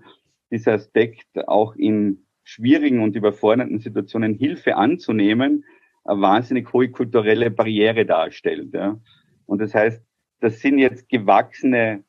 [0.50, 5.66] dieser Aspekt auch in schwierigen und überfordernden Situationen Hilfe anzunehmen,
[6.06, 8.74] eine wahnsinnig hohe kulturelle Barriere darstellt.
[8.74, 8.98] Ja.
[9.46, 10.02] Und das heißt,
[10.44, 12.04] das sind jetzt gewachsene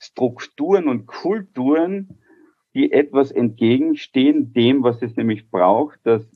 [0.00, 2.18] Strukturen und Kulturen,
[2.74, 6.28] die etwas entgegenstehen dem, was es nämlich braucht, dass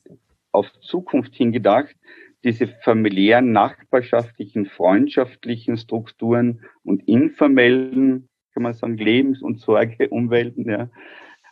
[0.53, 1.97] auf Zukunft hingedacht
[2.45, 10.89] diese familiären, nachbarschaftlichen, freundschaftlichen Strukturen und informellen, kann man sagen, Lebens- und Sorgeumwelten, ja,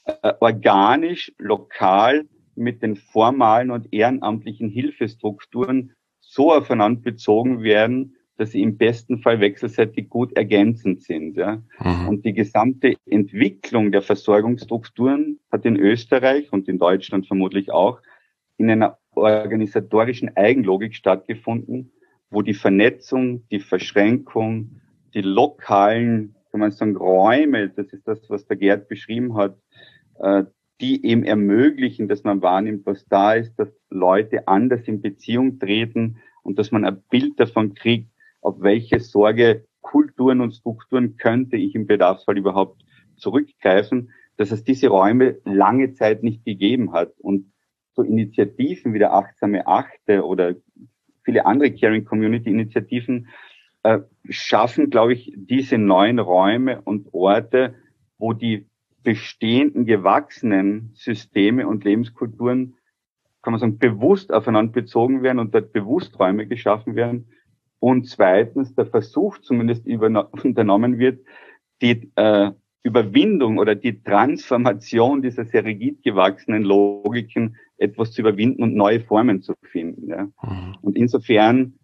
[0.04, 8.62] äh, organisch, lokal mit den formalen und ehrenamtlichen Hilfestrukturen so aufeinander bezogen werden, dass sie
[8.62, 11.36] im besten Fall wechselseitig gut ergänzend sind.
[11.36, 11.60] Ja.
[11.80, 12.08] Mhm.
[12.08, 18.00] Und die gesamte Entwicklung der Versorgungsstrukturen hat in Österreich und in Deutschland vermutlich auch
[18.56, 21.90] in einer organisatorischen Eigenlogik stattgefunden,
[22.30, 24.80] wo die Vernetzung, die Verschränkung,
[25.14, 29.58] die lokalen, kann man sagen, Räume, das ist das, was der Gerd beschrieben hat,
[30.20, 30.44] äh,
[30.80, 36.18] die eben ermöglichen, dass man wahrnimmt, was da ist, dass Leute anders in Beziehung treten
[36.44, 38.08] und dass man ein Bild davon kriegt,
[38.40, 42.84] auf welche Sorge, Kulturen und Strukturen könnte ich im Bedarfsfall überhaupt
[43.16, 47.12] zurückgreifen, dass es diese Räume lange Zeit nicht gegeben hat.
[47.18, 47.52] Und
[47.94, 50.54] so Initiativen wie der Achtsame Achte oder
[51.24, 53.28] viele andere Caring Community Initiativen
[53.82, 57.74] äh, schaffen, glaube ich, diese neuen Räume und Orte,
[58.18, 58.66] wo die
[59.02, 62.74] bestehenden, gewachsenen Systeme und Lebenskulturen,
[63.42, 67.28] kann man sagen, bewusst aufeinander bezogen werden und dort bewusst Räume geschaffen werden.
[67.80, 69.86] Und zweitens der Versuch zumindest
[70.42, 71.24] unternommen wird,
[71.80, 72.50] die äh,
[72.82, 79.42] Überwindung oder die Transformation dieser sehr rigid gewachsenen Logiken etwas zu überwinden und neue Formen
[79.42, 80.08] zu finden.
[80.08, 80.24] Ja.
[80.42, 80.76] Mhm.
[80.80, 81.74] Und insofern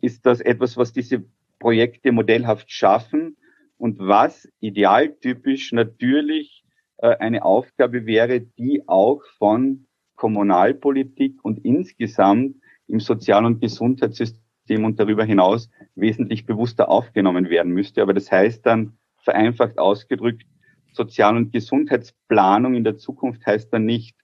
[0.00, 1.24] ist das etwas, was diese
[1.58, 3.36] Projekte modellhaft schaffen
[3.78, 6.64] und was idealtypisch natürlich
[6.98, 12.56] äh, eine Aufgabe wäre, die auch von Kommunalpolitik und insgesamt
[12.86, 18.02] im Sozial- und Gesundheitssystem und darüber hinaus wesentlich bewusster aufgenommen werden müsste.
[18.02, 20.44] Aber das heißt dann vereinfacht ausgedrückt,
[20.92, 24.16] Sozial- und Gesundheitsplanung in der Zukunft heißt dann nicht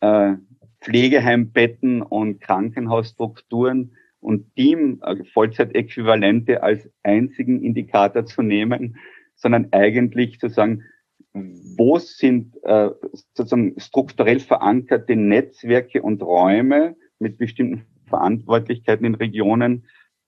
[0.00, 0.34] äh,
[0.80, 8.96] Pflegeheimbetten und Krankenhausstrukturen und Team äh, Vollzeitäquivalente als einzigen Indikator zu nehmen,
[9.34, 10.84] sondern eigentlich zu sagen,
[11.32, 12.90] wo sind äh,
[13.34, 19.84] sozusagen strukturell verankerte Netzwerke und Räume mit bestimmten Verantwortlichkeiten in Regionen,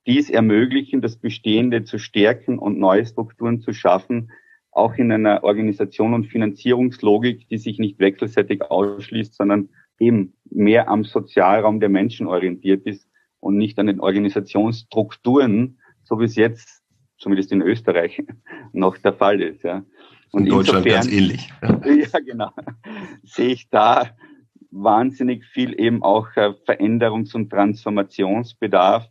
[0.06, 4.30] die es ermöglichen, das Bestehende zu stärken und neue Strukturen zu schaffen,
[4.70, 11.04] auch in einer Organisation und Finanzierungslogik, die sich nicht wechselseitig ausschließt, sondern eben mehr am
[11.04, 13.08] Sozialraum der Menschen orientiert ist
[13.40, 16.82] und nicht an den Organisationsstrukturen, so wie es jetzt,
[17.18, 18.22] zumindest in Österreich,
[18.72, 19.64] noch der Fall ist.
[19.64, 19.84] Ja.
[20.30, 21.52] Und in Deutschland insofern, ganz ähnlich.
[22.12, 22.50] Ja, genau.
[23.24, 24.10] Sehe ich da
[24.70, 29.08] wahnsinnig viel eben auch äh, Veränderungs- und Transformationsbedarf,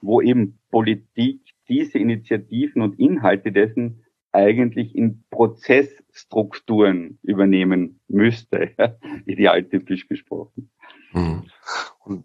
[0.00, 8.74] wo eben Politik diese Initiativen und Inhalte dessen eigentlich in Prozessstrukturen übernehmen müsste,
[9.26, 10.70] idealtypisch gesprochen.
[11.12, 11.44] Mhm.
[12.04, 12.24] Und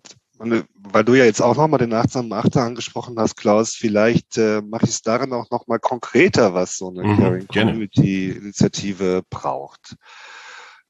[0.76, 4.86] weil du ja jetzt auch nochmal den achtsamen Achter angesprochen hast, Klaus, vielleicht äh, mache
[4.86, 9.96] ich es darin auch nochmal konkreter, was so eine mhm, Caring Community Initiative braucht.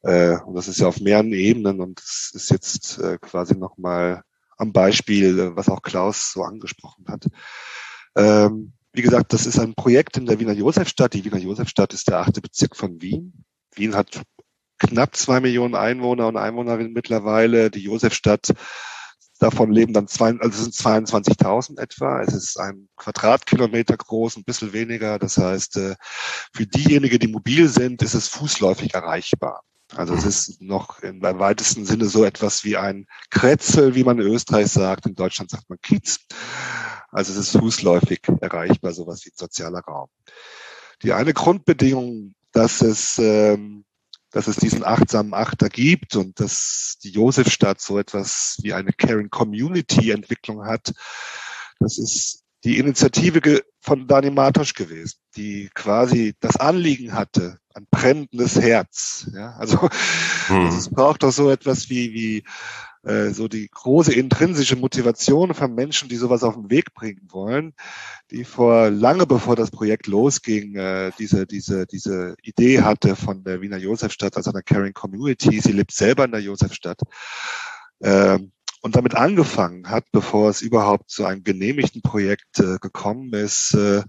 [0.04, 4.24] Äh, und das ist ja auf mehreren Ebenen und das ist jetzt äh, quasi nochmal
[4.58, 7.28] am Beispiel, äh, was auch Klaus so angesprochen hat.
[8.16, 11.14] Ähm, wie gesagt, das ist ein Projekt in der Wiener Josefstadt.
[11.14, 13.46] Die Wiener Josefstadt ist der achte Bezirk von Wien.
[13.74, 14.22] Wien hat
[14.80, 17.72] knapp zwei Millionen Einwohner und Einwohnerinnen mittlerweile.
[17.72, 18.54] Die Josefstadt
[19.42, 22.22] Davon leben dann zwei, also sind 22.000 etwa.
[22.22, 25.18] Es ist ein Quadratkilometer groß, ein bisschen weniger.
[25.18, 25.96] Das heißt, äh,
[26.54, 29.64] für diejenigen, die mobil sind, ist es fußläufig erreichbar.
[29.96, 34.28] Also es ist noch im weitesten Sinne so etwas wie ein Kretzel, wie man in
[34.28, 35.06] Österreich sagt.
[35.06, 36.20] In Deutschland sagt man Kiez.
[37.10, 40.10] Also es ist fußläufig erreichbar, sowas wie ein sozialer Raum.
[41.04, 43.84] Die eine Grundbedingung, dass es ähm,
[44.32, 49.30] dass es diesen achtsamen Achter gibt und dass die Josefstadt so etwas wie eine Caring
[49.30, 50.94] Community Entwicklung hat.
[51.80, 58.60] Das ist die Initiative von Dani Matosch gewesen, die quasi das Anliegen hatte, ein brennendes
[58.60, 59.30] Herz.
[59.34, 59.90] Ja, also,
[60.48, 60.66] hm.
[60.66, 62.44] also es braucht doch so etwas wie, wie
[63.04, 67.74] äh, so die große intrinsische Motivation von Menschen, die sowas auf den Weg bringen wollen,
[68.30, 73.62] die vor lange bevor das Projekt losging, äh, diese, diese, diese Idee hatte von der
[73.62, 75.60] Wiener Josefstadt als einer Caring Community.
[75.60, 77.02] Sie lebt selber in der Josefstadt.
[78.00, 78.40] Äh,
[78.84, 84.04] und damit angefangen hat, bevor es überhaupt zu einem genehmigten Projekt äh, gekommen ist, äh,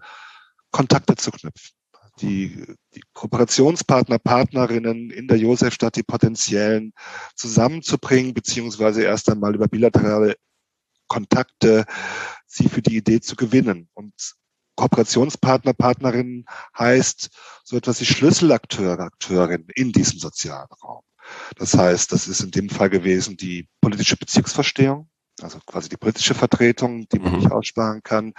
[0.71, 1.82] Kontakte zu knüpfen
[2.23, 6.93] die, die Kooperationspartner, Partnerinnen in der Josefstadt, die potenziellen
[7.35, 10.37] zusammenzubringen, beziehungsweise erst einmal über bilaterale
[11.09, 11.85] Kontakte
[12.47, 13.89] sie für die Idee zu gewinnen.
[13.95, 14.15] Und
[14.77, 16.47] Kooperationspartner, Partnerinnen
[16.79, 17.31] heißt
[17.65, 21.03] so etwas wie Schlüsselakteure, Akteurinnen in diesem sozialen Raum.
[21.57, 25.09] Das heißt, das ist in dem Fall gewesen die politische Bezirksverstehung,
[25.41, 27.39] also quasi die politische Vertretung, die man mhm.
[27.39, 28.33] nicht aussparen kann.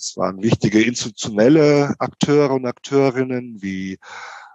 [0.00, 3.98] Es waren wichtige institutionelle Akteure und Akteurinnen wie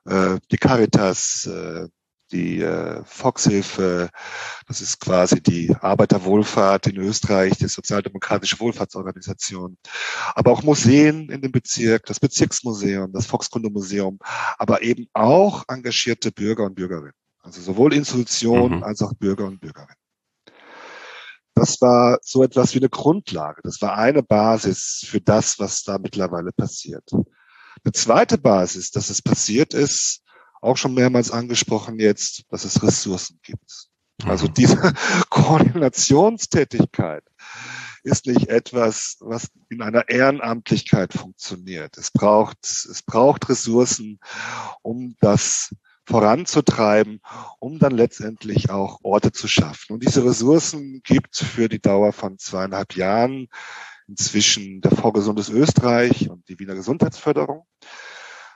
[0.06, 1.88] äh, die Caritas, äh,
[2.32, 4.10] die äh, Volkshilfe,
[4.68, 9.78] das ist quasi die Arbeiterwohlfahrt in Österreich, die sozialdemokratische Wohlfahrtsorganisation,
[10.34, 14.18] aber auch Museen in dem Bezirk, das Bezirksmuseum, das Volkskundemuseum,
[14.58, 17.14] aber eben auch engagierte Bürger und Bürgerinnen.
[17.44, 18.84] Also sowohl Institutionen mhm.
[18.84, 19.94] als auch Bürger und Bürgerinnen.
[21.56, 23.62] Das war so etwas wie eine Grundlage.
[23.64, 27.10] Das war eine Basis für das, was da mittlerweile passiert.
[27.12, 30.22] Eine zweite Basis, dass es passiert ist,
[30.62, 33.88] auch schon mehrmals angesprochen jetzt, dass es Ressourcen gibt.
[34.26, 34.54] Also mhm.
[34.54, 34.94] diese
[35.30, 37.24] Koordinationstätigkeit
[38.04, 41.98] ist nicht etwas, was in einer Ehrenamtlichkeit funktioniert.
[41.98, 44.20] Es braucht, es braucht Ressourcen,
[44.84, 45.74] um das
[46.06, 47.20] voranzutreiben,
[47.60, 49.94] um dann letztendlich auch Orte zu schaffen.
[49.94, 53.48] Und diese Ressourcen gibt für die Dauer von zweieinhalb Jahren
[54.08, 57.66] inzwischen der Vorgesundes Österreich und die Wiener Gesundheitsförderung.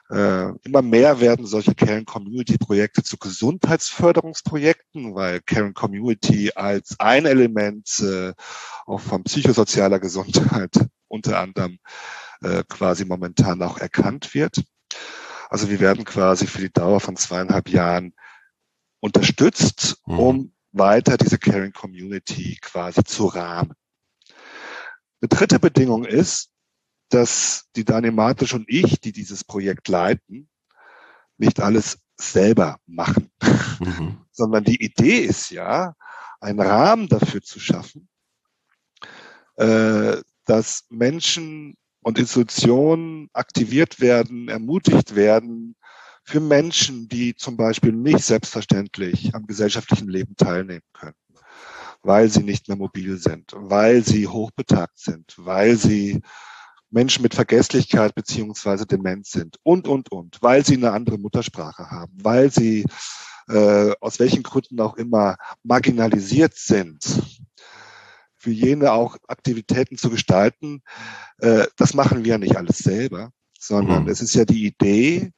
[0.10, 7.28] Äh, immer mehr werden solche Caring Community Projekte zu Gesundheitsförderungsprojekten, weil Caring Community als ein
[7.28, 8.34] Element äh,
[8.88, 10.72] auch von psychosozialer Gesundheit
[11.08, 11.78] unter anderem
[12.42, 14.64] äh, quasi momentan auch erkannt wird.
[15.50, 18.14] Also wir werden quasi für die Dauer von zweieinhalb Jahren
[19.00, 20.20] unterstützt, mhm.
[20.20, 23.74] um weiter diese Caring Community quasi zu rahmen.
[25.22, 26.52] Eine dritte Bedingung ist,
[27.10, 30.48] dass die Dani Matisch und ich, die dieses Projekt leiten,
[31.38, 33.32] nicht alles selber machen,
[33.80, 34.26] mhm.
[34.32, 35.96] sondern die Idee ist ja,
[36.40, 38.08] einen Rahmen dafür zu schaffen,
[39.56, 45.76] äh, dass Menschen und Institutionen aktiviert werden, ermutigt werden
[46.24, 51.16] für Menschen, die zum Beispiel nicht selbstverständlich am gesellschaftlichen Leben teilnehmen können,
[52.04, 56.22] weil sie nicht mehr mobil sind, weil sie hochbetagt sind, weil sie
[56.92, 62.14] Menschen mit Vergesslichkeit beziehungsweise Demenz sind und, und, und, weil sie eine andere Muttersprache haben,
[62.22, 62.86] weil sie
[63.48, 67.39] äh, aus welchen Gründen auch immer marginalisiert sind,
[68.40, 70.82] für jene auch Aktivitäten zu gestalten.
[71.40, 74.10] Äh, das machen wir ja nicht alles selber, sondern mhm.
[74.10, 75.32] es ist ja die Idee,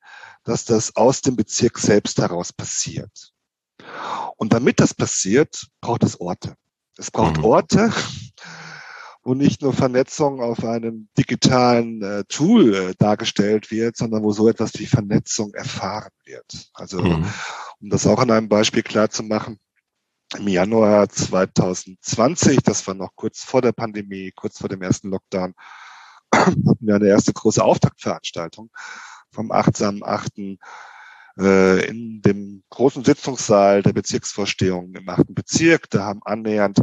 [0.44, 3.34] dass das aus dem Bezirk selbst heraus passiert.
[4.38, 6.56] Und damit das passiert, braucht es Orte.
[6.98, 7.46] Es braucht mhm.
[7.46, 7.92] Orte,
[9.24, 14.48] wo nicht nur Vernetzung auf einem digitalen äh, Tool äh, dargestellt wird, sondern wo so
[14.48, 16.70] etwas wie Vernetzung erfahren wird.
[16.74, 17.26] Also mhm.
[17.80, 19.60] um das auch an einem Beispiel klar zu machen,
[20.38, 25.54] im Januar 2020, das war noch kurz vor der Pandemie, kurz vor dem ersten Lockdown,
[26.34, 28.70] hatten wir eine erste große Auftaktveranstaltung
[29.32, 30.58] vom 8.8.
[31.38, 35.28] Äh, in dem großen Sitzungssaal der Bezirksvorstehung im 8.
[35.30, 35.90] Bezirk.
[35.90, 36.82] Da haben annähernd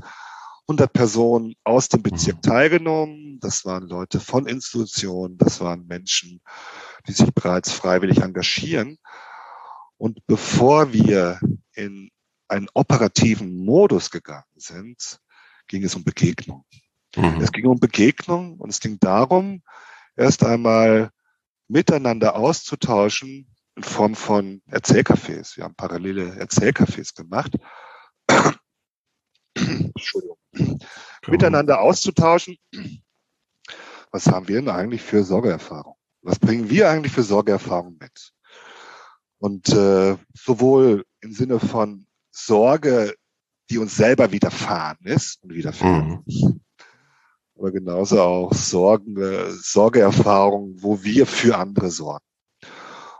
[0.68, 2.42] 100 Personen aus dem Bezirk mhm.
[2.42, 3.38] teilgenommen.
[3.40, 6.40] Das waren Leute von Institutionen, das waren Menschen,
[7.06, 8.98] die sich bereits freiwillig engagieren.
[9.96, 11.40] Und bevor wir
[11.74, 12.10] in
[12.48, 15.20] einen operativen Modus gegangen sind,
[15.66, 16.64] ging es um Begegnung.
[17.16, 17.40] Mhm.
[17.40, 19.62] Es ging um Begegnung und es ging darum,
[20.16, 21.10] erst einmal
[21.68, 25.56] miteinander auszutauschen in Form von Erzählcafés.
[25.56, 27.52] Wir haben parallele Erzählcafés gemacht.
[29.54, 30.38] Entschuldigung
[31.28, 32.56] miteinander auszutauschen.
[34.10, 35.96] Was haben wir denn eigentlich für Sorgeerfahrung?
[36.22, 38.32] Was bringen wir eigentlich für Sorgeerfahrung mit?
[39.38, 42.06] Und äh, sowohl im Sinne von
[42.38, 43.14] Sorge,
[43.70, 46.60] die uns selber widerfahren ist und widerfahren, mhm.
[47.56, 52.24] aber genauso auch Sorgen, äh, Sorgeerfahrung, wo wir für andere sorgen.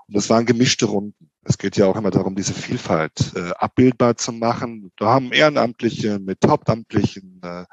[0.07, 1.31] Und das waren gemischte Runden.
[1.43, 4.91] Es geht ja auch immer darum, diese Vielfalt äh, abbildbar zu machen.
[4.97, 7.65] Da haben Ehrenamtliche mit Hauptamtlichen äh,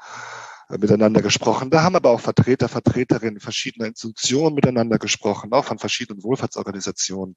[0.78, 1.70] miteinander gesprochen.
[1.70, 7.36] Da haben aber auch Vertreter, Vertreterinnen verschiedener Institutionen miteinander gesprochen, auch von verschiedenen Wohlfahrtsorganisationen.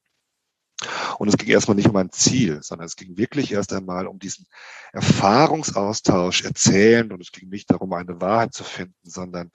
[1.18, 4.18] Und es ging erstmal nicht um ein Ziel, sondern es ging wirklich erst einmal um
[4.18, 4.46] diesen
[4.92, 9.50] Erfahrungsaustausch erzählen und es ging nicht darum, eine Wahrheit zu finden, sondern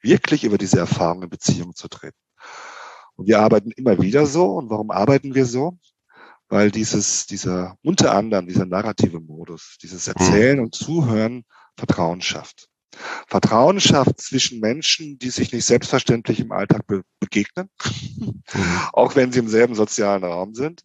[0.00, 2.18] wirklich über diese Erfahrung in Beziehung zu treten.
[3.16, 4.52] Und wir arbeiten immer wieder so.
[4.52, 5.76] Und warum arbeiten wir so?
[6.48, 10.14] Weil dieses, dieser, unter anderem dieser narrative Modus, dieses mhm.
[10.16, 11.44] Erzählen und Zuhören
[11.76, 12.68] Vertrauen schafft.
[13.26, 18.42] Vertrauen schafft zwischen Menschen, die sich nicht selbstverständlich im Alltag be begegnen, mhm.
[18.92, 20.82] auch wenn sie im selben sozialen Raum sind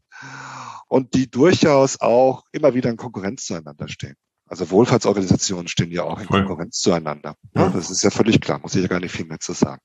[0.87, 4.15] und die durchaus auch immer wieder in Konkurrenz zueinander stehen.
[4.45, 7.35] Also Wohlfahrtsorganisationen stehen ja auch in Konkurrenz zueinander.
[7.55, 9.81] Ja, das ist ja völlig klar, muss ich ja gar nicht viel mehr zu sagen.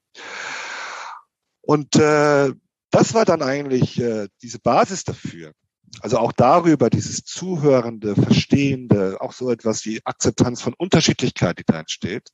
[1.62, 2.52] Und äh,
[2.90, 5.52] das war dann eigentlich äh, diese Basis dafür.
[6.00, 11.80] Also auch darüber, dieses zuhörende, verstehende, auch so etwas wie Akzeptanz von Unterschiedlichkeit, die da
[11.80, 12.30] entsteht,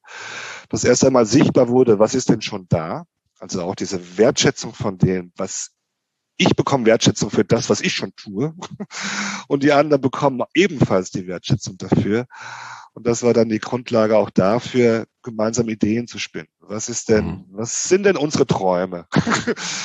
[0.69, 3.05] dass erst einmal sichtbar wurde, was ist denn schon da?
[3.39, 5.71] Also auch diese Wertschätzung von dem, was
[6.37, 8.55] ich bekomme Wertschätzung für das, was ich schon tue.
[9.49, 12.27] Und die anderen bekommen ebenfalls die Wertschätzung dafür.
[12.95, 16.49] Und das war dann die Grundlage auch dafür, gemeinsam Ideen zu spinnen.
[16.61, 17.45] Was ist denn, mhm.
[17.51, 19.07] was sind denn unsere Träume?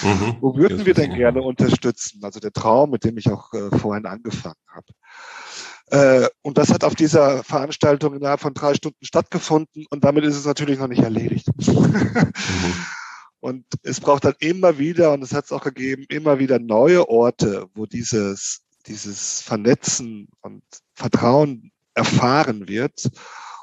[0.04, 0.38] Mhm.
[0.42, 2.24] Wo würden wir denn gerne unterstützen?
[2.24, 4.86] Also der Traum, mit dem ich auch äh, vorhin angefangen habe.
[5.88, 10.36] Äh, und das hat auf dieser Veranstaltung innerhalb von drei Stunden stattgefunden und damit ist
[10.36, 11.48] es natürlich noch nicht erledigt.
[11.58, 12.04] mhm.
[13.42, 17.08] Und es braucht dann immer wieder, und es hat es auch gegeben, immer wieder neue
[17.08, 20.62] Orte, wo dieses, dieses Vernetzen und
[20.94, 23.10] Vertrauen erfahren wird.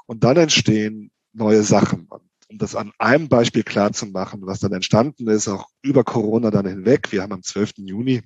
[0.06, 2.06] Und dann entstehen neue Sachen.
[2.08, 6.04] Und um das an einem Beispiel klar zu machen, was dann entstanden ist, auch über
[6.04, 7.10] Corona dann hinweg.
[7.10, 7.72] Wir haben am 12.
[7.78, 8.22] Juni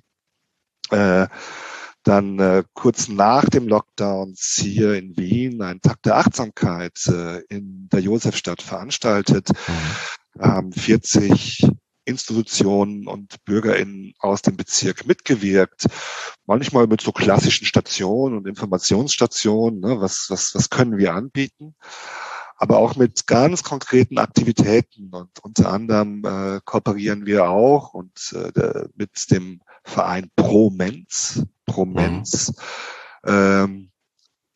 [0.91, 1.27] äh,
[2.03, 7.89] dann äh, kurz nach dem Lockdown hier in Wien einen Tag der Achtsamkeit äh, in
[7.91, 9.49] der Josefstadt veranstaltet.
[10.39, 11.67] Haben 40
[12.05, 15.85] Institutionen und BürgerInnen aus dem Bezirk mitgewirkt.
[16.45, 19.79] Manchmal mit so klassischen Stationen und Informationsstationen.
[19.79, 20.01] Ne?
[20.01, 21.75] Was, was, was können wir anbieten?
[22.61, 25.09] aber auch mit ganz konkreten Aktivitäten.
[25.15, 32.53] Und unter anderem äh, kooperieren wir auch und äh, mit dem Verein ProMens, ProMens,
[33.23, 33.31] mhm.
[33.33, 33.90] ähm,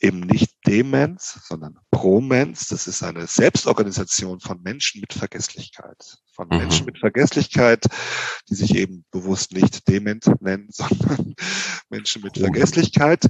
[0.06, 2.68] eben nicht Demenz, sondern ProMens.
[2.68, 6.18] Das ist eine Selbstorganisation von Menschen mit Vergesslichkeit.
[6.32, 6.58] Von mhm.
[6.58, 7.86] Menschen mit Vergesslichkeit,
[8.50, 11.34] die sich eben bewusst nicht dement nennen, sondern
[11.90, 13.28] Menschen mit Vergesslichkeit.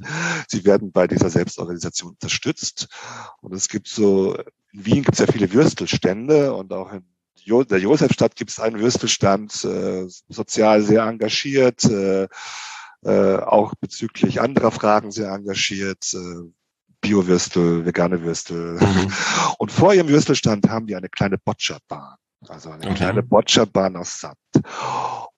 [0.49, 2.87] Sie werden bei dieser Selbstorganisation unterstützt.
[3.41, 4.35] Und es gibt so,
[4.73, 7.05] in Wien gibt es ja viele Würstelstände und auch in
[7.47, 12.27] der Josefstadt gibt es einen Würstelstand, äh, sozial sehr engagiert, äh,
[13.03, 16.49] äh, auch bezüglich anderer Fragen sehr engagiert, äh,
[17.07, 18.79] Bio-Würstel, vegane Würstel.
[18.79, 19.11] Mhm.
[19.57, 22.15] Und vor ihrem Würstelstand haben die eine kleine Boccia-Bahn.
[22.47, 22.95] Also eine okay.
[22.95, 24.37] kleine Boccia-Bahn aus Sand.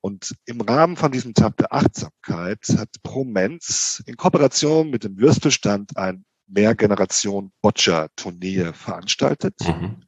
[0.01, 5.97] Und im Rahmen von diesem Tag der Achtsamkeit hat ProMens in Kooperation mit dem Würstelstand
[5.97, 9.55] ein Mehrgeneration Boccia-Turnier veranstaltet.
[9.65, 10.01] Mhm.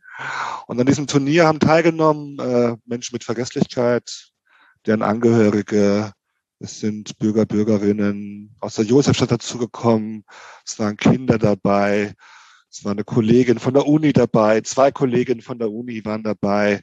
[0.68, 4.32] Und an diesem Turnier haben teilgenommen äh, Menschen mit Vergesslichkeit,
[4.86, 6.12] deren Angehörige,
[6.60, 10.26] es sind Bürger, Bürgerinnen aus der Josefstadt dazugekommen.
[10.66, 12.14] Es waren Kinder dabei.
[12.70, 14.62] Es war eine Kollegin von der Uni dabei.
[14.62, 16.82] Zwei Kolleginnen von der Uni waren dabei.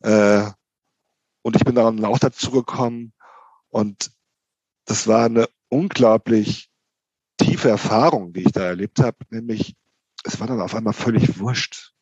[0.00, 0.44] Äh,
[1.42, 3.12] und ich bin dann auch dazugekommen.
[3.70, 4.12] Und
[4.84, 6.70] das war eine unglaublich
[7.38, 9.16] tiefe Erfahrung, die ich da erlebt habe.
[9.30, 9.74] Nämlich,
[10.24, 11.92] es war dann auf einmal völlig wurscht,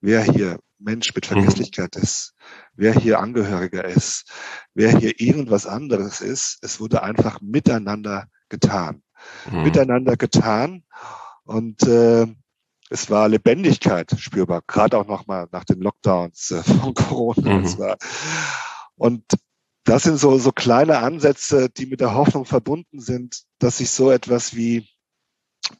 [0.00, 1.34] wer hier Mensch mit mhm.
[1.34, 2.34] Vergesslichkeit ist,
[2.74, 4.30] wer hier Angehöriger ist,
[4.74, 6.58] wer hier irgendwas anderes ist.
[6.62, 9.02] Es wurde einfach miteinander getan.
[9.50, 9.62] Mhm.
[9.62, 10.84] Miteinander getan.
[11.44, 12.26] Und äh,
[12.90, 17.58] es war Lebendigkeit spürbar, gerade auch nochmal nach den Lockdowns äh, von Corona.
[17.58, 17.78] Mhm.
[17.78, 17.96] War,
[18.96, 19.24] und
[19.84, 24.10] das sind so, so kleine Ansätze, die mit der Hoffnung verbunden sind, dass sich so
[24.10, 24.86] etwas wie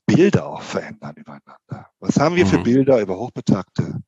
[0.07, 1.91] Bilder auch verändern übereinander.
[1.99, 2.49] Was haben wir mhm.
[2.49, 4.01] für Bilder über Hochbetagte,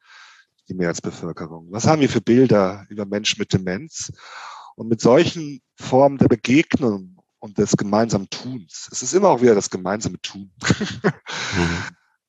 [0.71, 1.69] die Mehrheitsbevölkerung?
[1.71, 4.13] Was haben wir für Bilder über Menschen mit Demenz?
[4.77, 9.55] Und mit solchen Formen der Begegnung und des gemeinsamen Tuns, es ist immer auch wieder
[9.55, 11.73] das gemeinsame Tun, mhm.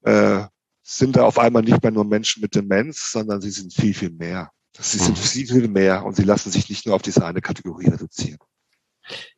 [0.09, 0.45] äh,
[0.83, 4.09] sind da auf einmal nicht mehr nur Menschen mit Demenz, sondern sie sind viel, viel
[4.09, 4.51] mehr.
[4.77, 5.21] Sie sind mhm.
[5.21, 8.39] viel, viel mehr und sie lassen sich nicht nur auf diese eine Kategorie reduzieren.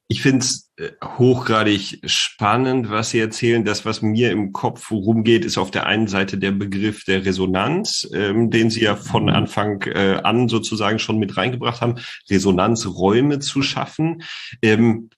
[0.07, 3.65] Ich finde es äh, hochgradig spannend, was Sie erzählen.
[3.65, 8.07] Das, was mir im Kopf rumgeht, ist auf der einen Seite der Begriff der Resonanz,
[8.13, 11.95] ähm, den Sie ja von Anfang äh, an sozusagen schon mit reingebracht haben,
[12.29, 14.23] Resonanzräume zu schaffen.
[14.61, 15.09] Ähm,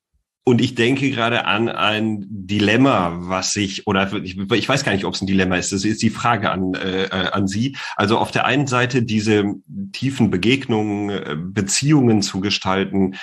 [0.47, 5.05] und ich denke gerade an ein Dilemma, was sich, oder ich, ich, weiß gar nicht,
[5.05, 7.75] ob es ein Dilemma ist, das ist die Frage an, äh, äh an Sie.
[7.95, 9.55] Also auf der einen Seite diese
[9.91, 13.15] tiefen Begegnungen, äh, Beziehungen zu gestalten,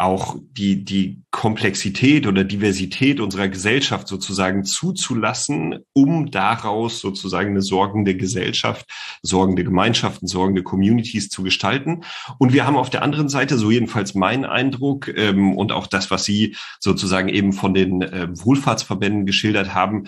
[0.00, 8.16] auch die, die Komplexität oder Diversität unserer Gesellschaft sozusagen zuzulassen, um daraus sozusagen eine sorgende
[8.16, 8.86] Gesellschaft,
[9.22, 12.02] sorgende Gemeinschaften, sorgende Communities zu gestalten.
[12.38, 16.10] Und wir haben auf der anderen Seite, so jedenfalls mein Eindruck ähm, und auch das,
[16.10, 20.04] was Sie sozusagen eben von den äh, Wohlfahrtsverbänden geschildert haben,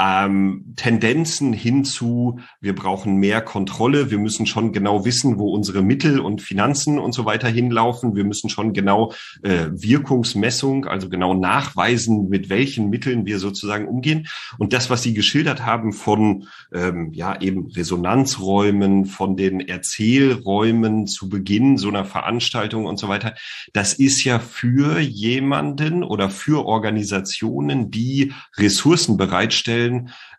[0.00, 6.20] ähm, Tendenzen hinzu, wir brauchen mehr Kontrolle, wir müssen schon genau wissen, wo unsere Mittel
[6.20, 12.28] und Finanzen und so weiter hinlaufen, wir müssen schon genau äh, Wirkungsmessung, also genau nachweisen,
[12.28, 14.26] mit welchen Mitteln wir sozusagen umgehen.
[14.58, 21.28] Und das, was Sie geschildert haben von ähm, ja eben Resonanzräumen, von den Erzählräumen zu
[21.28, 23.34] Beginn so einer Veranstaltung und so weiter,
[23.74, 29.89] das ist ja für jemanden oder für Organisationen, die Ressourcen bereitstellen,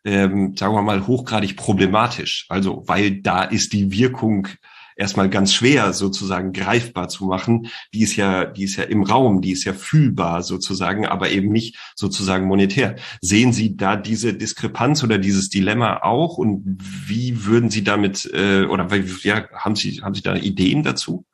[0.04, 2.46] ähm, sagen wir mal, hochgradig problematisch.
[2.50, 4.48] Also, weil da ist die Wirkung
[4.96, 7.68] erstmal ganz schwer sozusagen greifbar zu machen.
[7.94, 11.52] Die ist ja, die ist ja im Raum, die ist ja fühlbar sozusagen, aber eben
[11.52, 12.96] nicht sozusagen monetär.
[13.22, 18.66] Sehen Sie da diese Diskrepanz oder dieses Dilemma auch und wie würden Sie damit äh,
[18.66, 18.88] oder
[19.24, 21.26] ja, haben Sie haben Sie da Ideen dazu?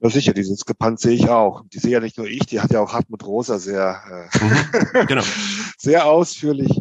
[0.00, 1.62] Ja, sicher, diese Diskrepanz sehe ich auch.
[1.72, 5.06] Die sehe ja nicht nur ich, die hat ja auch Hartmut Rosa sehr, äh, mhm,
[5.06, 5.22] genau.
[5.78, 6.80] sehr ausführlich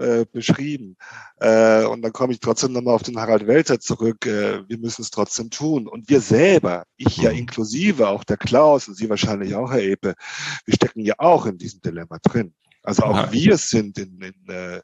[0.00, 0.96] äh, beschrieben.
[1.40, 4.26] Äh, und dann komme ich trotzdem nochmal auf den Harald Welzer zurück.
[4.26, 5.86] Äh, wir müssen es trotzdem tun.
[5.86, 7.38] Und wir selber, ich ja mhm.
[7.38, 10.14] inklusive, auch der Klaus und Sie wahrscheinlich auch, Herr Epe,
[10.64, 12.54] wir stecken ja auch in diesem Dilemma drin.
[12.82, 13.32] Also auch ja.
[13.32, 14.80] wir sind in, in äh,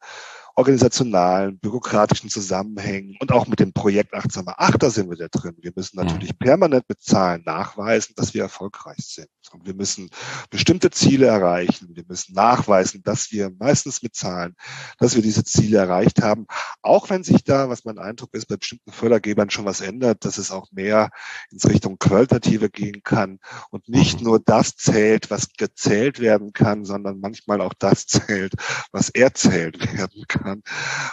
[0.55, 5.57] organisationalen, bürokratischen Zusammenhängen und auch mit dem Projekt Achtsamer Achter sind wir da drin.
[5.61, 6.39] Wir müssen natürlich mhm.
[6.39, 9.29] permanent mit Zahlen nachweisen, dass wir erfolgreich sind.
[9.65, 10.11] Wir müssen
[10.51, 11.89] bestimmte Ziele erreichen.
[11.95, 14.55] Wir müssen nachweisen, dass wir meistens mit Zahlen,
[14.99, 16.47] dass wir diese Ziele erreicht haben.
[16.83, 20.39] Auch wenn sich da, was mein Eindruck ist, bei bestimmten Fördergebern schon was ändert, dass
[20.39, 21.11] es auch mehr
[21.51, 23.39] ins Richtung Qualitative gehen kann
[23.71, 28.55] und nicht nur das zählt, was gezählt werden kann, sondern manchmal auch das zählt,
[28.93, 30.63] was erzählt werden kann.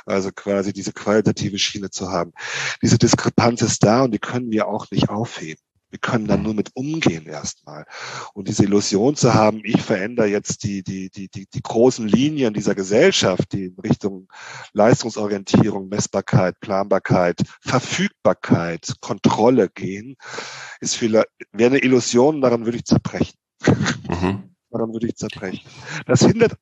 [0.06, 2.34] Also quasi diese qualitative Schiene zu haben.
[2.82, 5.63] Diese Diskrepanz ist da und die können wir auch nicht aufheben.
[5.94, 7.86] Wir können dann nur mit umgehen erstmal.
[8.34, 12.56] Und diese Illusion zu haben, ich verändere jetzt die, die, die, die, die großen Linien
[12.56, 14.28] dieser Gesellschaft, die in Richtung
[14.72, 20.16] Leistungsorientierung, Messbarkeit, Planbarkeit, Verfügbarkeit, Kontrolle gehen,
[20.80, 23.38] ist vielleicht, wäre eine Illusion, daran würde ich zerbrechen.
[23.62, 24.56] Mhm.
[24.72, 25.62] daran würde ich zerbrechen.
[26.08, 26.56] Das hindert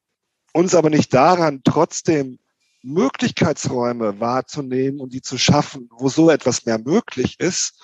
[0.51, 2.37] uns aber nicht daran, trotzdem
[2.83, 7.81] Möglichkeitsräume wahrzunehmen und die zu schaffen, wo so etwas mehr möglich ist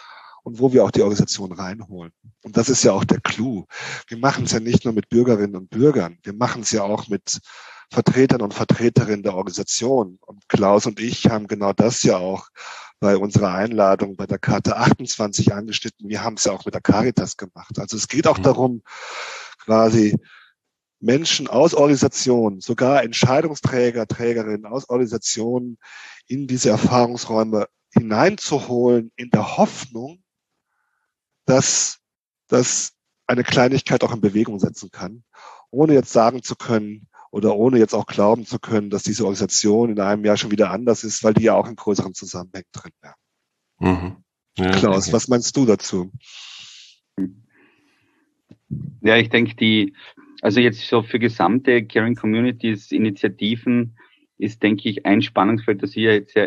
[0.48, 2.14] und wo wir auch die Organisation reinholen.
[2.42, 3.66] Und das ist ja auch der Clou.
[4.08, 7.10] Wir machen es ja nicht nur mit Bürgerinnen und Bürgern, wir machen es ja auch
[7.10, 7.42] mit
[7.92, 10.18] Vertretern und Vertreterinnen der Organisation.
[10.26, 12.48] Und Klaus und ich haben genau das ja auch
[13.02, 16.08] bei unserer Einladung bei der Karte 28 angeschnitten.
[16.08, 17.78] Wir haben es ja auch mit der Caritas gemacht.
[17.78, 18.44] Also es geht auch mhm.
[18.44, 18.82] darum,
[19.66, 20.18] quasi
[21.02, 25.78] Menschen aus Organisationen, sogar Entscheidungsträger, Trägerinnen aus Organisationen
[26.26, 30.24] in diese Erfahrungsräume hineinzuholen, in der Hoffnung,
[31.48, 32.00] dass
[32.48, 32.94] das
[33.26, 35.24] eine Kleinigkeit auch in Bewegung setzen kann,
[35.72, 39.90] ohne jetzt sagen zu können oder ohne jetzt auch glauben zu können, dass diese Organisation
[39.90, 42.92] in einem Jahr schon wieder anders ist, weil die ja auch in größeren Zusammenhängen drin
[43.02, 43.16] wäre.
[43.80, 44.18] Mhm.
[44.58, 46.12] Ja, Klaus, was meinst du dazu?
[49.02, 49.96] Ja, ich denke, die,
[50.42, 53.98] also jetzt so für gesamte Caring Communities Initiativen
[54.38, 56.46] ist, denke ich, ein Spannungsfeld, das Sie ja jetzt ja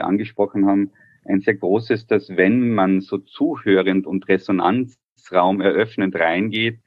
[0.00, 0.90] angesprochen haben,
[1.24, 6.80] ein sehr großes, dass wenn man so zuhörend und Resonanzraum eröffnend reingeht,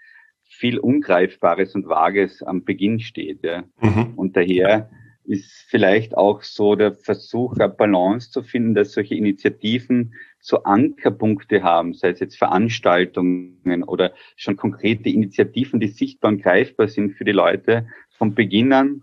[0.43, 3.43] viel Ungreifbares und Vages am Beginn steht.
[3.43, 3.63] Ja.
[3.81, 4.13] Mhm.
[4.15, 4.89] Und daher
[5.23, 11.63] ist vielleicht auch so der Versuch, eine Balance zu finden, dass solche Initiativen so Ankerpunkte
[11.63, 17.25] haben, sei es jetzt Veranstaltungen oder schon konkrete Initiativen, die sichtbar und greifbar sind für
[17.25, 19.01] die Leute von Beginn an,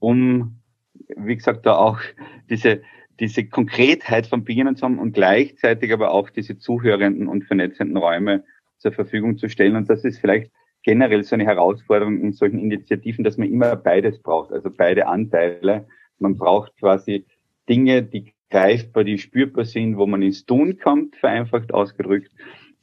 [0.00, 0.58] um,
[1.16, 2.00] wie gesagt, da auch
[2.50, 2.82] diese,
[3.20, 8.44] diese Konkretheit von Beginn zu haben und gleichzeitig aber auch diese zuhörenden und vernetzenden Räume
[8.78, 9.76] zur Verfügung zu stellen.
[9.76, 10.50] Und das ist vielleicht
[10.82, 15.86] generell so eine Herausforderung in solchen Initiativen, dass man immer beides braucht, also beide Anteile.
[16.18, 17.24] Man braucht quasi
[17.68, 22.30] Dinge, die greifbar, die spürbar sind, wo man ins Tun kommt, vereinfacht ausgedrückt.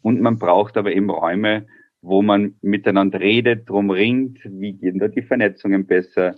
[0.01, 1.67] Und man braucht aber eben Räume,
[2.01, 6.35] wo man miteinander redet, drum ringt, wie gehen da die Vernetzungen besser,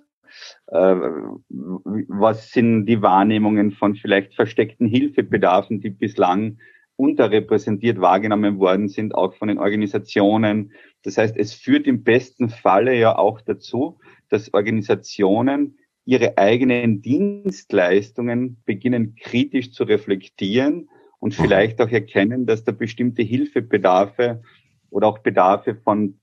[0.68, 6.58] was sind die Wahrnehmungen von vielleicht versteckten Hilfebedarfen, die bislang
[6.98, 10.72] unterrepräsentiert wahrgenommen worden sind, auch von den Organisationen.
[11.04, 14.00] Das heißt, es führt im besten Falle ja auch dazu,
[14.30, 21.44] dass Organisationen ihre eigenen Dienstleistungen beginnen kritisch zu reflektieren und mhm.
[21.44, 24.42] vielleicht auch erkennen, dass da bestimmte Hilfebedarfe
[24.90, 26.20] oder auch Bedarfe von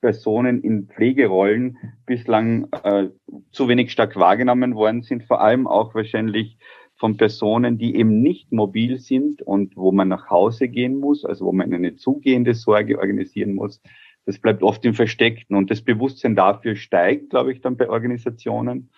[0.00, 3.08] Personen in Pflegerollen bislang äh,
[3.50, 6.58] zu wenig stark wahrgenommen worden sind, vor allem auch wahrscheinlich
[6.96, 11.46] von Personen, die eben nicht mobil sind und wo man nach Hause gehen muss, also
[11.46, 13.82] wo man eine zugehende Sorge organisieren muss.
[14.24, 18.90] Das bleibt oft im Versteckten und das Bewusstsein dafür steigt, glaube ich, dann bei Organisationen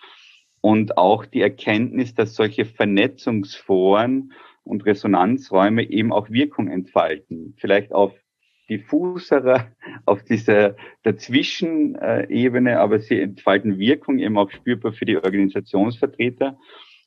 [0.61, 4.33] und auch die Erkenntnis, dass solche Vernetzungsforen
[4.63, 7.55] und Resonanzräume eben auch Wirkung entfalten.
[7.57, 8.13] Vielleicht auf
[8.69, 9.67] diffuserer,
[10.05, 16.57] auf dieser Dazwischenebene, aber sie entfalten Wirkung eben auch spürbar für die Organisationsvertreter.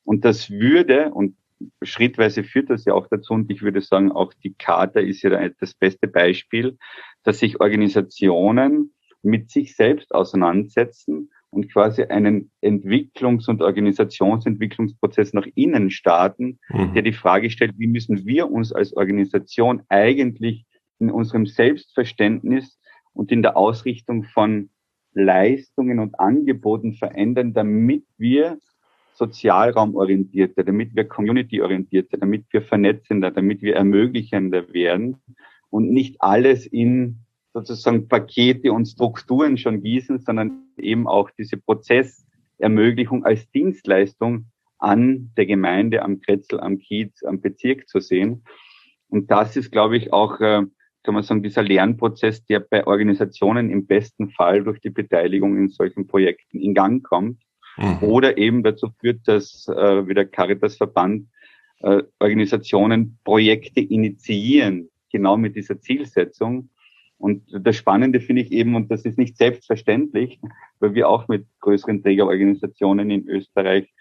[0.05, 1.37] Und das würde, und
[1.83, 5.49] schrittweise führt das ja auch dazu, und ich würde sagen, auch die Charta ist ja
[5.61, 6.77] das beste Beispiel,
[7.23, 8.93] dass sich Organisationen
[9.23, 16.95] mit sich selbst auseinandersetzen und quasi einen Entwicklungs- und Organisationsentwicklungsprozess nach innen starten, mhm.
[16.95, 20.65] der die Frage stellt, wie müssen wir uns als Organisation eigentlich
[21.03, 22.79] in unserem Selbstverständnis
[23.13, 24.71] und in der Ausrichtung von
[25.15, 28.59] Leistungen und Angeboten verändern, damit wir
[29.15, 35.17] sozialraumorientierter, damit wir communityorientierter, damit wir vernetzender, damit wir ermöglichender werden
[35.69, 37.19] und nicht alles in
[37.53, 44.47] sozusagen Pakete und Strukturen schon gießen, sondern eben auch diese Prozessermöglichung als Dienstleistung
[44.79, 48.45] an der Gemeinde, am Kretzel, am Kiez, am Bezirk zu sehen.
[49.09, 50.63] Und das ist, glaube ich, auch, äh,
[51.03, 55.69] kann man sagen, dieser Lernprozess, der bei Organisationen im besten Fall durch die Beteiligung in
[55.69, 57.43] solchen Projekten in Gang kommt
[57.77, 57.99] mhm.
[58.01, 61.29] oder eben dazu führt, dass äh, wie der Caritas-Verband
[61.81, 66.71] äh, Organisationen Projekte initiieren, genau mit dieser Zielsetzung.
[67.19, 70.41] Und das Spannende finde ich eben, und das ist nicht selbstverständlich,
[70.81, 73.93] weil wir auch mit größeren Trägerorganisationen in Österreich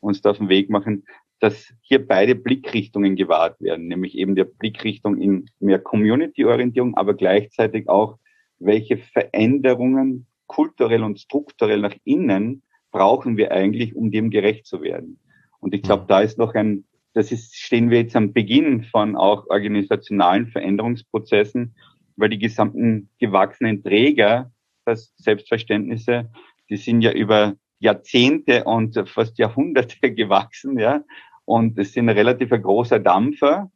[0.00, 1.04] uns da auf den Weg machen,
[1.40, 7.88] dass hier beide Blickrichtungen gewahrt werden, nämlich eben der Blickrichtung in mehr Community-Orientierung, aber gleichzeitig
[7.88, 8.18] auch,
[8.58, 15.18] welche Veränderungen kulturell und strukturell nach innen brauchen wir eigentlich, um dem gerecht zu werden.
[15.60, 19.16] Und ich glaube, da ist noch ein, das ist, stehen wir jetzt am Beginn von
[19.16, 21.74] auch organisationalen Veränderungsprozessen,
[22.16, 24.50] weil die gesamten gewachsenen Träger,
[24.86, 26.30] das Selbstverständnisse,
[26.70, 31.02] die sind ja über Jahrzehnte und fast Jahrhunderte gewachsen, ja.
[31.44, 33.70] Und es sind ein relativ großer Dampfer.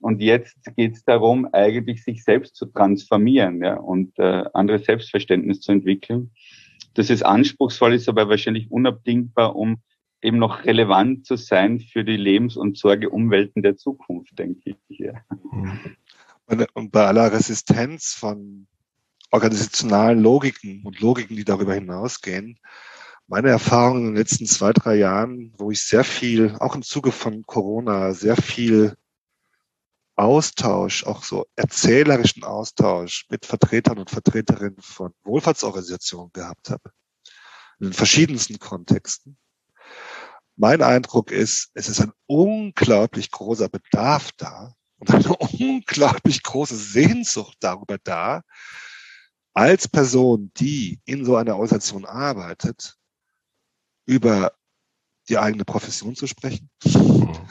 [0.00, 5.60] Und jetzt geht es darum, eigentlich sich selbst zu transformieren ja, und äh, anderes Selbstverständnis
[5.60, 6.30] zu entwickeln
[6.94, 9.78] das ist anspruchsvoll, ist aber wahrscheinlich unabdingbar, um
[10.22, 14.98] eben noch relevant zu sein für die Lebens- und Sorgeumwelten der Zukunft, denke ich.
[14.98, 15.12] Ja.
[16.72, 18.66] Und bei aller Resistenz von
[19.30, 22.58] organisationalen Logiken und Logiken, die darüber hinausgehen,
[23.26, 27.12] meine Erfahrung in den letzten zwei, drei Jahren, wo ich sehr viel, auch im Zuge
[27.12, 28.96] von Corona, sehr viel
[30.16, 36.90] Austausch, auch so erzählerischen Austausch mit Vertretern und Vertreterinnen von Wohlfahrtsorganisationen gehabt habe.
[37.80, 39.36] In den verschiedensten Kontexten.
[40.56, 47.56] Mein Eindruck ist, es ist ein unglaublich großer Bedarf da und eine unglaublich große Sehnsucht
[47.58, 48.42] darüber da,
[49.52, 52.96] als Person, die in so einer Organisation arbeitet,
[54.06, 54.52] über
[55.28, 57.48] die eigene Profession zu sprechen, mhm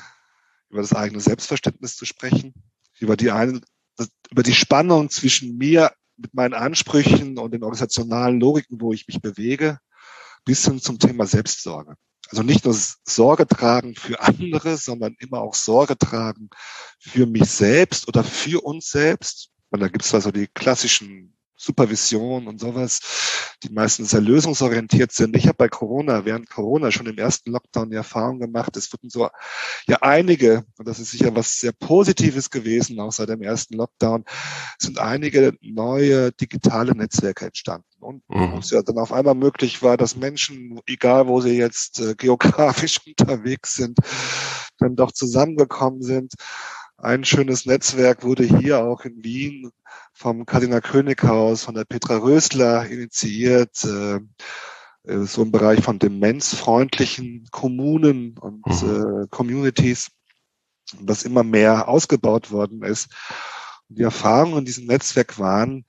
[0.73, 2.53] über das eigene Selbstverständnis zu sprechen,
[2.99, 3.61] über die, eine,
[4.31, 9.21] über die Spannung zwischen mir mit meinen Ansprüchen und den organisationalen Logiken, wo ich mich
[9.21, 9.77] bewege,
[10.45, 11.95] bis hin zum Thema Selbstsorge.
[12.29, 16.49] Also nicht nur Sorge tragen für andere, sondern immer auch Sorge tragen
[16.99, 19.51] für mich selbst oder für uns selbst.
[19.69, 22.99] Und da gibt es also die klassischen Supervision und sowas,
[23.63, 25.35] die meistens sehr lösungsorientiert sind.
[25.35, 29.09] Ich habe bei Corona, während Corona schon im ersten Lockdown die Erfahrung gemacht, es wurden
[29.09, 29.29] so
[29.87, 34.25] ja einige, und das ist sicher was sehr Positives gewesen, auch seit dem ersten Lockdown,
[34.77, 37.87] sind einige neue digitale Netzwerke entstanden.
[37.99, 38.57] Und mhm.
[38.57, 42.99] es ja dann auf einmal möglich war, dass Menschen, egal wo sie jetzt äh, geografisch
[43.07, 43.97] unterwegs sind,
[44.79, 46.33] dann doch zusammengekommen sind
[47.03, 49.71] ein schönes Netzwerk wurde hier auch in Wien
[50.13, 54.19] vom Kardinal Könighaus, von der Petra Rösler initiiert, äh,
[55.03, 59.23] äh, so im Bereich von demenzfreundlichen Kommunen und mhm.
[59.23, 60.11] äh, Communities,
[61.01, 63.09] das immer mehr ausgebaut worden ist.
[63.89, 65.85] Und die Erfahrungen in diesem Netzwerk waren,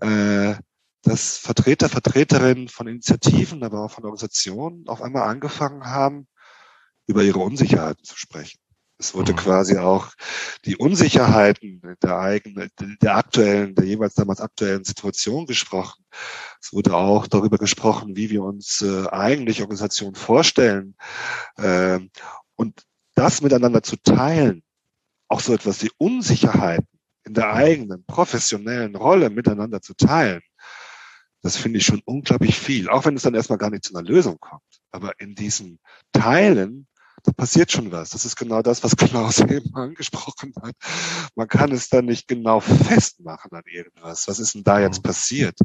[0.00, 0.54] äh,
[1.02, 6.26] dass Vertreter, Vertreterinnen von Initiativen, aber auch von Organisationen auf einmal angefangen haben,
[7.06, 8.58] über ihre Unsicherheiten zu sprechen.
[8.98, 9.36] Es wurde mhm.
[9.36, 10.12] quasi auch
[10.64, 12.70] die Unsicherheiten der eigenen,
[13.02, 16.04] der aktuellen, der jeweils damals aktuellen Situation gesprochen.
[16.60, 20.96] Es wurde auch darüber gesprochen, wie wir uns äh, eigentlich Organisationen vorstellen.
[21.58, 22.10] Ähm,
[22.54, 22.84] und
[23.14, 24.62] das miteinander zu teilen,
[25.28, 26.88] auch so etwas wie Unsicherheiten
[27.24, 30.42] in der eigenen professionellen Rolle miteinander zu teilen,
[31.42, 34.08] das finde ich schon unglaublich viel, auch wenn es dann erstmal gar nicht zu einer
[34.08, 34.62] Lösung kommt.
[34.90, 35.78] Aber in diesem
[36.12, 36.88] Teilen
[37.26, 38.10] da passiert schon was.
[38.10, 40.74] Das ist genau das, was Klaus eben angesprochen hat.
[41.34, 44.28] Man kann es dann nicht genau festmachen an irgendwas.
[44.28, 45.08] Was ist denn da jetzt mhm.
[45.08, 45.58] passiert?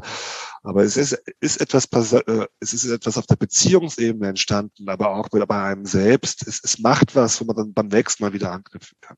[0.62, 5.28] Aber es ist, ist etwas, äh, es ist etwas auf der Beziehungsebene entstanden, aber auch
[5.28, 6.46] bei einem selbst.
[6.46, 9.16] Es, es macht was, wo man dann beim nächsten Mal wieder anknüpfen kann.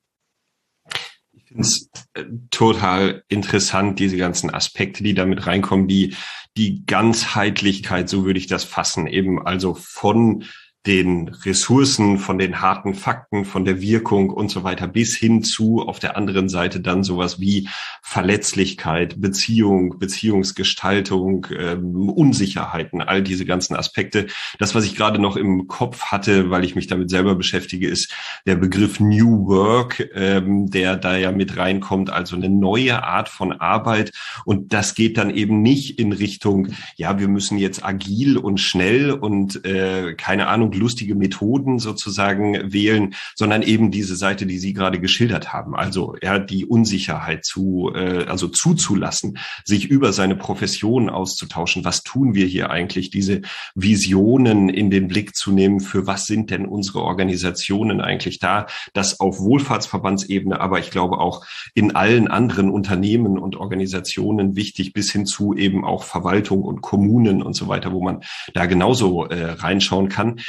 [1.33, 6.15] Ich finde es äh, total interessant, diese ganzen Aspekte, die damit reinkommen, die,
[6.57, 10.45] die Ganzheitlichkeit, so würde ich das fassen, eben also von
[10.87, 15.81] den Ressourcen, von den harten Fakten, von der Wirkung und so weiter bis hin zu
[15.81, 17.67] auf der anderen Seite dann sowas wie
[18.01, 24.27] Verletzlichkeit, Beziehung, Beziehungsgestaltung, ähm, Unsicherheiten, all diese ganzen Aspekte.
[24.59, 28.13] Das, was ich gerade noch im Kopf hatte, weil ich mich damit selber beschäftige, ist
[28.45, 33.51] der Begriff New Work, ähm, der da ja mit reinkommt, also eine neue Art von
[33.51, 34.11] Arbeit.
[34.45, 39.11] Und das geht dann eben nicht in Richtung, ja, wir müssen jetzt agil und schnell
[39.11, 44.99] und äh, keine Ahnung, lustige Methoden sozusagen wählen, sondern eben diese Seite, die Sie gerade
[44.99, 45.75] geschildert haben.
[45.75, 51.85] Also ja, die Unsicherheit zu, äh, also zuzulassen, sich über seine Profession auszutauschen.
[51.85, 53.09] Was tun wir hier eigentlich?
[53.09, 53.41] Diese
[53.73, 55.79] Visionen in den Blick zu nehmen.
[55.79, 58.67] Für was sind denn unsere Organisationen eigentlich da?
[58.93, 65.11] Das auf Wohlfahrtsverbandsebene, aber ich glaube auch in allen anderen Unternehmen und Organisationen wichtig bis
[65.11, 68.21] hin zu eben auch Verwaltung und Kommunen und so weiter, wo man
[68.53, 70.39] da genauso äh, reinschauen kann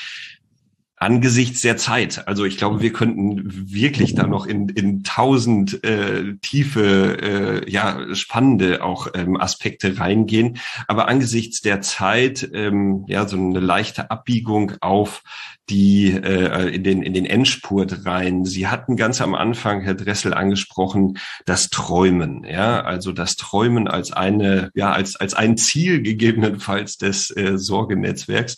[0.97, 2.27] angesichts der Zeit.
[2.27, 8.15] Also ich glaube, wir könnten wirklich da noch in, in tausend äh, tiefe, äh, ja,
[8.15, 10.59] spannende auch ähm, Aspekte reingehen.
[10.89, 15.23] Aber angesichts der Zeit, ähm, ja, so eine leichte Abbiegung auf
[15.69, 18.45] die äh, in den in den Endspurt rein.
[18.45, 24.13] Sie hatten ganz am Anfang, Herr Dressel, angesprochen, das Träumen, ja, also das Träumen als
[24.13, 28.57] eine, ja, als als ein Ziel gegebenenfalls des äh, Sorgenetzwerks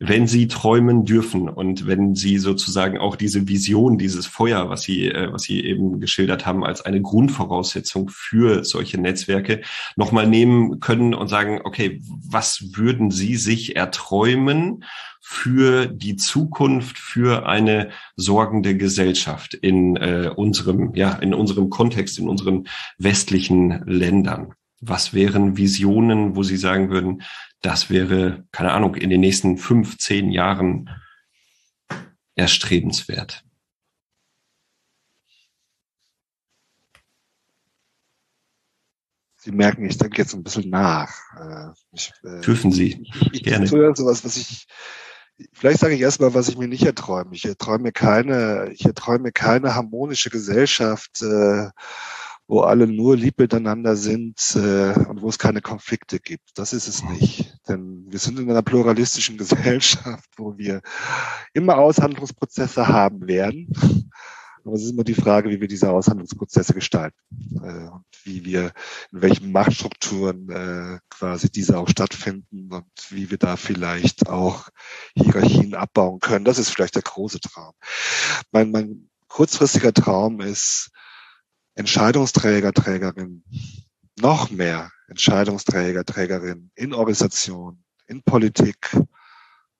[0.00, 5.08] wenn sie träumen dürfen und wenn sie sozusagen auch diese Vision, dieses Feuer, was sie,
[5.08, 9.62] äh, was sie eben geschildert haben, als eine Grundvoraussetzung für solche Netzwerke
[9.96, 14.84] nochmal nehmen können und sagen, okay, was würden Sie sich erträumen
[15.20, 22.28] für die Zukunft, für eine sorgende Gesellschaft in äh, unserem, ja, in unserem Kontext, in
[22.28, 22.66] unseren
[22.98, 24.54] westlichen Ländern?
[24.86, 27.22] Was wären Visionen, wo Sie sagen würden,
[27.60, 30.90] das wäre, keine Ahnung, in den nächsten fünf, zehn Jahren
[32.34, 33.44] erstrebenswert.
[39.36, 41.12] Sie merken, ich denke jetzt ein bisschen nach.
[41.38, 43.06] Äh, ich, äh, Dürfen Sie.
[43.32, 43.66] Ich, Gerne.
[43.66, 44.66] tue sowas, was ich,
[45.52, 47.34] vielleicht sage ich erstmal, was ich mir nicht erträume.
[47.34, 51.68] Ich erträume keine, ich erträume keine harmonische Gesellschaft, äh,
[52.46, 56.50] wo alle nur lieb miteinander sind äh, und wo es keine Konflikte gibt.
[56.56, 57.56] Das ist es nicht.
[57.68, 60.82] Denn wir sind in einer pluralistischen Gesellschaft, wo wir
[61.54, 63.72] immer Aushandlungsprozesse haben werden.
[64.64, 67.18] Aber es ist immer die Frage, wie wir diese Aushandlungsprozesse gestalten
[67.62, 68.72] äh, und wie wir,
[69.12, 74.68] in welchen Machtstrukturen äh, quasi diese auch stattfinden und wie wir da vielleicht auch
[75.14, 76.46] Hierarchien abbauen können.
[76.46, 77.72] Das ist vielleicht der große Traum.
[78.52, 80.90] Mein, mein kurzfristiger Traum ist,
[81.74, 83.44] Entscheidungsträger, Trägerin,
[84.20, 88.96] noch mehr Entscheidungsträger, Trägerin in Organisationen, in Politik,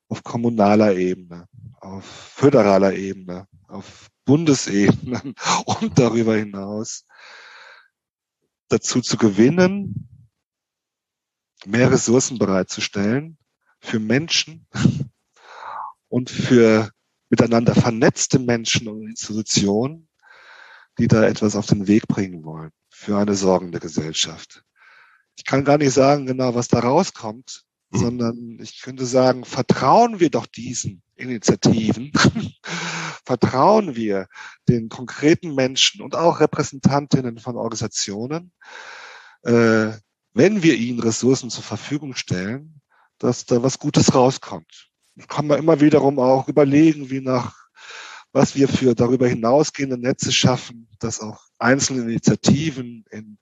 [0.07, 1.47] auf kommunaler Ebene,
[1.79, 5.33] auf föderaler Ebene, auf Bundesebene
[5.65, 7.05] und darüber hinaus
[8.67, 10.09] dazu zu gewinnen,
[11.65, 13.37] mehr Ressourcen bereitzustellen
[13.79, 14.67] für Menschen
[16.09, 16.89] und für
[17.29, 20.07] miteinander vernetzte Menschen und Institutionen,
[20.97, 24.63] die da etwas auf den Weg bringen wollen für eine sorgende Gesellschaft.
[25.37, 27.97] Ich kann gar nicht sagen genau, was da rauskommt, mhm.
[27.97, 32.11] sondern ich könnte sagen, vertrauen wir doch diesen Initiativen,
[33.25, 34.27] vertrauen wir
[34.67, 38.51] den konkreten Menschen und auch Repräsentantinnen von Organisationen,
[39.43, 39.91] äh,
[40.33, 42.81] wenn wir ihnen Ressourcen zur Verfügung stellen,
[43.17, 44.89] dass da was Gutes rauskommt.
[45.29, 47.64] Kann man immer wiederum auch überlegen, wie nach
[48.35, 53.37] was wir für darüber hinausgehende Netze schaffen, dass auch einzelne Initiativen in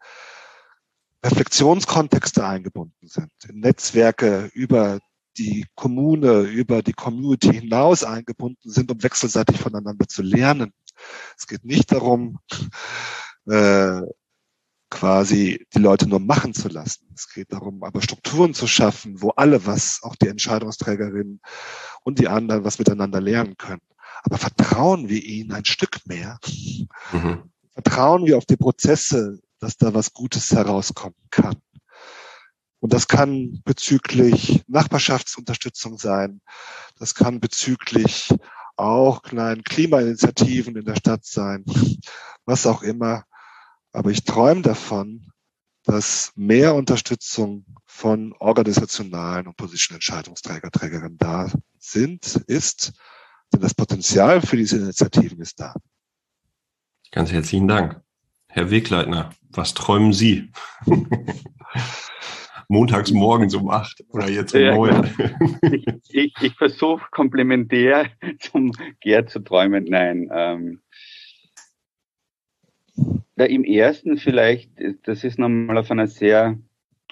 [1.26, 5.00] Reflexionskontexte eingebunden sind, in Netzwerke über
[5.36, 10.74] die Kommune, über die Community hinaus eingebunden sind, um wechselseitig voneinander zu lernen.
[11.40, 12.38] Es geht nicht darum,
[13.48, 14.02] äh,
[14.92, 17.08] quasi die Leute nur machen zu lassen.
[17.16, 21.42] Es geht darum, aber Strukturen zu schaffen, wo alle was, auch die Entscheidungsträgerinnen
[22.04, 23.82] und die anderen was miteinander lernen können.
[24.24, 26.40] Aber vertrauen wir ihnen ein Stück mehr?
[27.12, 27.52] Mhm.
[27.74, 31.56] Vertrauen wir auf die Prozesse, dass da was Gutes herauskommen kann?
[32.80, 36.42] Und das kann bezüglich Nachbarschaftsunterstützung sein.
[37.00, 38.34] Das kann bezüglich
[38.76, 41.64] auch kleinen Klimainitiativen in der Stadt sein.
[42.46, 43.24] Was auch immer.
[43.94, 45.32] Aber ich träume davon,
[45.84, 52.94] dass mehr Unterstützung von organisationalen und politischen Entscheidungsträger, Trägerinnen da sind, ist
[53.54, 55.74] denn das Potenzial für diese Initiativen ist da.
[57.12, 58.02] Ganz herzlichen Dank.
[58.48, 60.52] Herr Wegleitner, was träumen Sie?
[62.68, 65.10] montags morgens um acht oder jetzt um ja, neun.
[65.72, 68.08] Ich, ich, ich versuche komplementär
[68.40, 69.86] zum Gerd zu träumen.
[69.86, 70.30] Nein.
[70.34, 70.82] Ähm,
[73.36, 74.72] da Im ersten vielleicht,
[75.04, 76.60] das ist nochmal auf einer sehr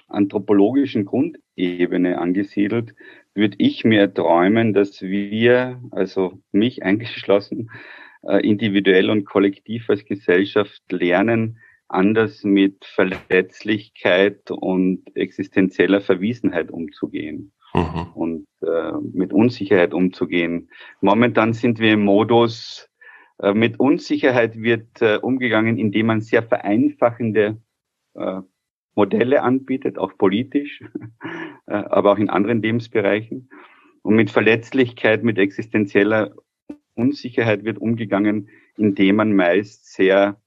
[0.07, 2.93] anthropologischen Grundebene angesiedelt,
[3.33, 7.69] würde ich mir träumen, dass wir, also mich eingeschlossen,
[8.23, 11.57] äh, individuell und kollektiv als Gesellschaft lernen,
[11.87, 18.07] anders mit Verletzlichkeit und existenzieller Verwiesenheit umzugehen mhm.
[18.13, 20.69] und äh, mit Unsicherheit umzugehen.
[21.01, 22.89] Momentan sind wir im Modus,
[23.39, 27.61] äh, mit Unsicherheit wird äh, umgegangen, indem man sehr vereinfachende
[28.13, 28.41] äh,
[28.95, 30.83] Modelle anbietet, auch politisch,
[31.67, 33.49] äh, aber auch in anderen Lebensbereichen.
[34.01, 36.35] Und mit Verletzlichkeit, mit existenzieller
[36.95, 40.41] Unsicherheit wird umgegangen, indem man meist sehr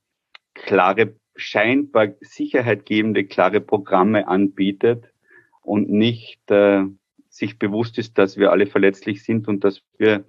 [0.54, 5.04] klare, scheinbar sicherheitgebende, klare Programme anbietet
[5.62, 6.84] und nicht äh,
[7.28, 10.24] sich bewusst ist, dass wir alle verletzlich sind und dass wir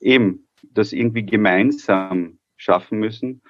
[0.00, 3.42] eben das irgendwie gemeinsam schaffen müssen.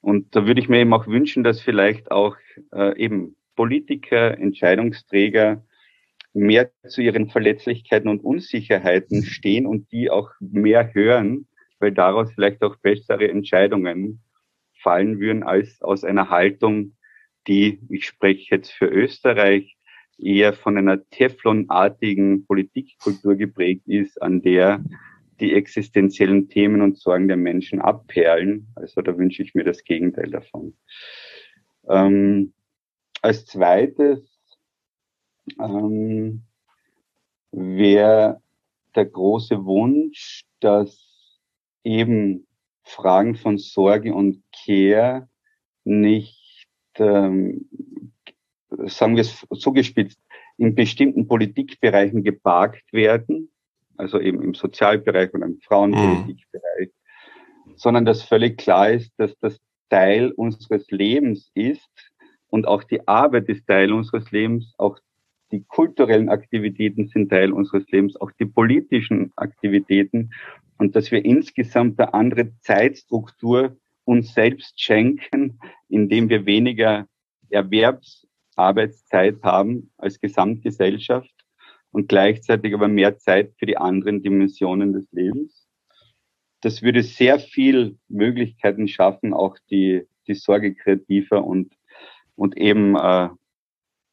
[0.00, 2.36] Und da würde ich mir eben auch wünschen, dass vielleicht auch
[2.72, 5.64] äh, eben Politiker, Entscheidungsträger
[6.32, 11.48] mehr zu ihren Verletzlichkeiten und Unsicherheiten stehen und die auch mehr hören,
[11.80, 14.22] weil daraus vielleicht auch bessere Entscheidungen
[14.80, 16.94] fallen würden als aus einer Haltung,
[17.48, 19.76] die, ich spreche jetzt für Österreich,
[20.18, 24.84] eher von einer Teflonartigen Politikkultur geprägt ist, an der
[25.40, 28.68] die existenziellen Themen und Sorgen der Menschen abperlen.
[28.76, 30.76] Also da wünsche ich mir das Gegenteil davon.
[31.88, 32.52] Ähm,
[33.22, 34.20] als zweites
[35.58, 36.42] ähm,
[37.52, 38.42] wäre
[38.94, 41.40] der große Wunsch, dass
[41.84, 42.46] eben
[42.82, 45.28] Fragen von Sorge und Care
[45.84, 47.68] nicht, ähm,
[48.70, 50.20] sagen wir es zugespitzt,
[50.56, 53.50] in bestimmten Politikbereichen geparkt werden,
[53.96, 56.90] also eben im Sozialbereich oder im Frauenpolitikbereich,
[57.66, 57.72] mhm.
[57.76, 59.58] sondern dass völlig klar ist, dass das
[59.88, 61.88] Teil unseres Lebens ist
[62.48, 64.98] und auch die Arbeit ist Teil unseres Lebens, auch
[65.50, 70.30] die kulturellen Aktivitäten sind Teil unseres Lebens, auch die politischen Aktivitäten
[70.76, 77.06] und dass wir insgesamt eine andere Zeitstruktur uns selbst schenken, indem wir weniger
[77.50, 81.32] Erwerbsarbeitszeit haben als Gesamtgesellschaft
[81.90, 85.66] und gleichzeitig aber mehr Zeit für die anderen Dimensionen des Lebens.
[86.60, 91.72] Das würde sehr viel Möglichkeiten schaffen, auch die, die Sorge kreativer und,
[92.38, 93.28] und eben, äh,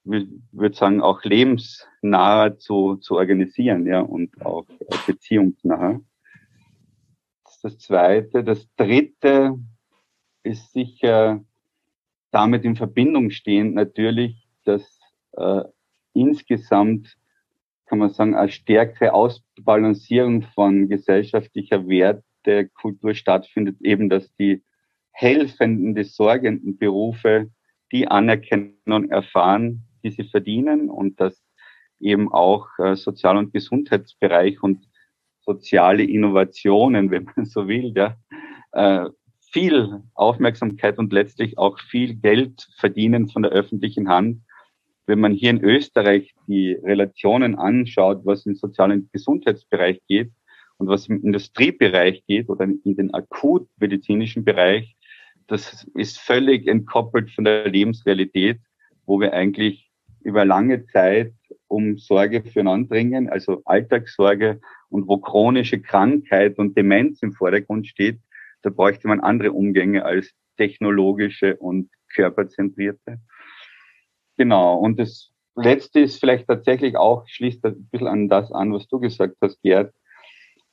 [0.03, 4.65] würde sagen, auch lebensnaher zu, zu organisieren, ja, und auch
[5.05, 6.01] beziehungsnaher.
[7.43, 8.43] Das ist das Zweite.
[8.43, 9.59] Das Dritte
[10.43, 11.43] ist sicher
[12.32, 14.99] damit in Verbindung stehend natürlich, dass
[15.34, 15.61] äh,
[16.13, 17.17] insgesamt
[17.86, 24.63] kann man sagen, eine stärkere Ausbalancierung von gesellschaftlicher Wertekultur stattfindet, eben dass die
[25.11, 27.51] helfenden, die sorgenden Berufe
[27.91, 31.43] die Anerkennung erfahren, die sie verdienen und dass
[31.99, 34.88] eben auch äh, Sozial- und Gesundheitsbereich und
[35.41, 38.17] soziale Innovationen, wenn man so will, ja,
[38.71, 39.09] äh,
[39.51, 44.41] viel Aufmerksamkeit und letztlich auch viel Geld verdienen von der öffentlichen Hand.
[45.07, 50.31] Wenn man hier in Österreich die Relationen anschaut, was im sozialen Gesundheitsbereich geht
[50.77, 54.97] und was im Industriebereich geht oder in den akutmedizinischen Bereich,
[55.47, 58.59] das ist völlig entkoppelt von der Lebensrealität,
[59.05, 59.89] wo wir eigentlich
[60.21, 61.33] über lange Zeit
[61.67, 68.19] um Sorge füreinander dringen, also Alltagssorge und wo chronische Krankheit und Demenz im Vordergrund steht,
[68.61, 73.19] da bräuchte man andere Umgänge als technologische und körperzentrierte.
[74.37, 74.77] Genau.
[74.79, 78.99] Und das Letzte ist vielleicht tatsächlich auch, schließt ein bisschen an das an, was du
[78.99, 79.93] gesagt hast, Gerd,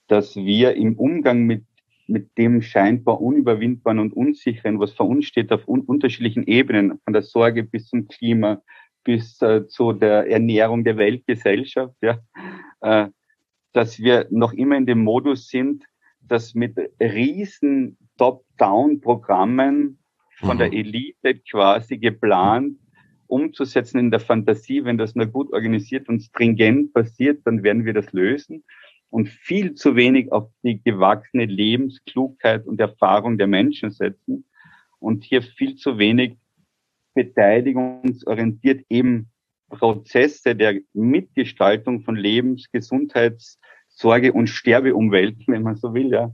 [0.09, 1.65] dass wir im Umgang mit,
[2.07, 7.13] mit dem scheinbar unüberwindbaren und unsicheren, was vor uns steht, auf un unterschiedlichen Ebenen, von
[7.13, 8.63] der Sorge bis zum Klima,
[9.05, 12.19] bis äh, zu der Ernährung der Weltgesellschaft, ja,
[12.81, 13.09] äh,
[13.73, 15.85] dass wir noch immer in dem Modus sind,
[16.21, 19.99] dass mit riesen Top-Down-Programmen
[20.39, 20.59] von mhm.
[20.59, 22.79] der Elite quasi geplant
[23.27, 27.95] umzusetzen in der Fantasie, wenn das nur gut organisiert und stringent passiert, dann werden wir
[27.95, 28.63] das lösen
[29.13, 34.47] und viel zu wenig auf die gewachsene Lebensklugheit und Erfahrung der Menschen setzen
[34.99, 36.39] und hier viel zu wenig
[37.15, 39.31] beteiligungsorientiert eben
[39.69, 43.59] Prozesse der Mitgestaltung von Lebens-, Gesundheits-,
[43.89, 46.33] Sorge- und Sterbeumwelten, wenn man so will, ja,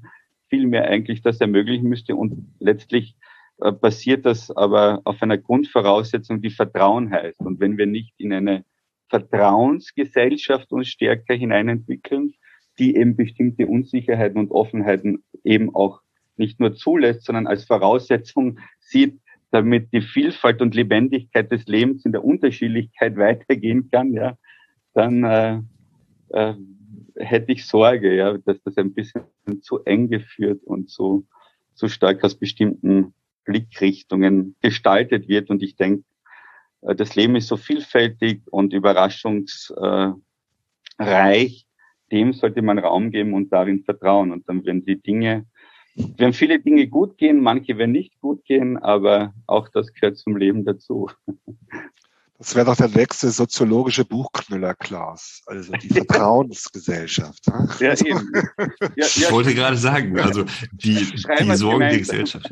[0.49, 3.16] viel mehr eigentlich das ermöglichen müsste und letztlich
[3.57, 7.41] basiert äh, das aber auf einer Grundvoraussetzung, die Vertrauen heißt.
[7.41, 8.64] Und wenn wir nicht in eine
[9.09, 12.35] Vertrauensgesellschaft uns stärker hineinentwickeln,
[12.79, 16.01] die eben bestimmte Unsicherheiten und Offenheiten eben auch
[16.37, 19.18] nicht nur zulässt, sondern als Voraussetzung sieht,
[19.51, 24.37] damit die Vielfalt und Lebendigkeit des Lebens in der Unterschiedlichkeit weitergehen kann, ja,
[24.95, 25.61] dann äh,
[26.31, 26.55] äh,
[27.16, 29.24] hätte ich Sorge, ja, dass das ein bisschen
[29.62, 31.24] zu eng geführt und so,
[31.74, 33.14] so stark aus bestimmten
[33.45, 35.51] Blickrichtungen gestaltet wird.
[35.51, 36.05] Und ich denke,
[36.83, 40.18] äh, das Leben ist so vielfältig und überraschungsreich.
[42.11, 44.33] Dem sollte man Raum geben und darin vertrauen.
[44.33, 45.47] Und dann werden die Dinge,
[45.95, 50.37] werden viele Dinge gut gehen, manche werden nicht gut gehen, aber auch das gehört zum
[50.37, 51.11] Leben dazu.
[52.39, 55.43] Das wäre doch der nächste soziologische Buchknüller, Klaus.
[55.47, 57.49] Also die Vertrauensgesellschaft.
[57.49, 57.69] Ne?
[57.81, 58.31] Ja, eben.
[58.33, 61.05] Ja, ja, ich wollte gerade sagen, also die,
[61.41, 62.49] die Sorgen der Gesellschaft.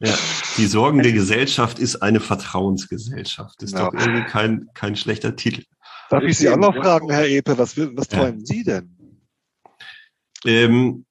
[0.00, 0.14] Ja,
[0.56, 3.62] die Sorgen der Gesellschaft ist eine Vertrauensgesellschaft.
[3.62, 3.90] Ist ja.
[3.90, 5.64] doch irgendwie kein, kein schlechter Titel.
[6.08, 8.95] Darf ich Sie auch noch fragen, Herr Epe, was, was träumen Sie denn?
[10.44, 11.04] Ähm,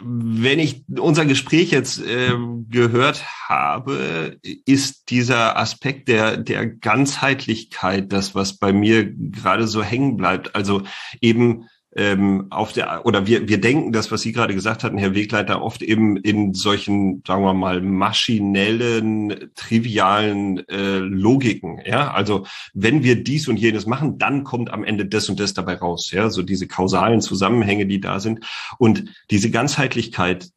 [0.00, 2.32] wenn ich unser Gespräch jetzt äh,
[2.68, 10.16] gehört habe, ist dieser Aspekt der, der Ganzheitlichkeit das, was bei mir gerade so hängen
[10.16, 10.54] bleibt.
[10.54, 10.82] Also
[11.20, 15.14] eben ähm, auf der oder wir wir denken das, was Sie gerade gesagt hatten, Herr
[15.14, 21.80] Wegleiter, oft eben in solchen, sagen wir mal, maschinellen, trivialen äh, Logiken.
[21.84, 25.54] Ja, also wenn wir dies und jenes machen, dann kommt am Ende das und das
[25.54, 26.10] dabei raus.
[26.10, 28.44] Ja, so diese kausalen Zusammenhänge, die da sind
[28.78, 30.48] und diese Ganzheitlichkeit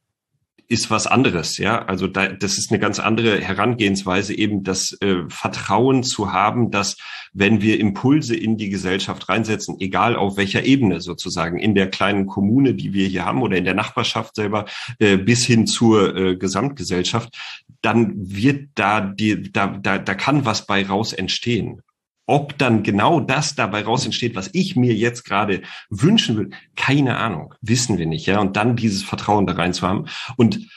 [0.70, 1.86] ist was anderes, ja.
[1.86, 6.98] Also da, das ist eine ganz andere Herangehensweise, eben das äh, Vertrauen zu haben, dass
[7.34, 12.28] wenn wir Impulse in die Gesellschaft reinsetzen, egal auf welcher Ebene sozusagen, in der kleinen
[12.28, 14.66] Kommune, die wir hier haben oder in der Nachbarschaft selber,
[15.00, 17.38] äh, bis hin zur äh, Gesamtgesellschaft,
[17.82, 21.82] dann wird da die, da, da, da kann was bei raus entstehen.
[22.28, 27.18] Ob dann genau das dabei raus entsteht, was ich mir jetzt gerade wünschen will, keine
[27.18, 28.40] Ahnung, wissen wir nicht, ja.
[28.40, 30.06] Und dann dieses Vertrauen da rein zu haben.
[30.36, 30.68] Und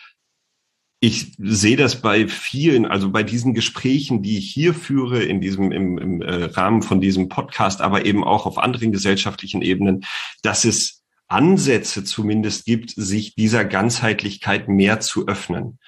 [1.01, 5.73] ich sehe das bei vielen, also bei diesen Gesprächen, die ich hier führe, in diesem,
[5.73, 10.05] im, im äh, Rahmen von diesem Podcast, aber eben auch auf anderen gesellschaftlichen Ebenen,
[10.43, 11.00] dass es
[11.31, 15.79] Ansätze zumindest gibt, sich dieser Ganzheitlichkeit mehr zu öffnen.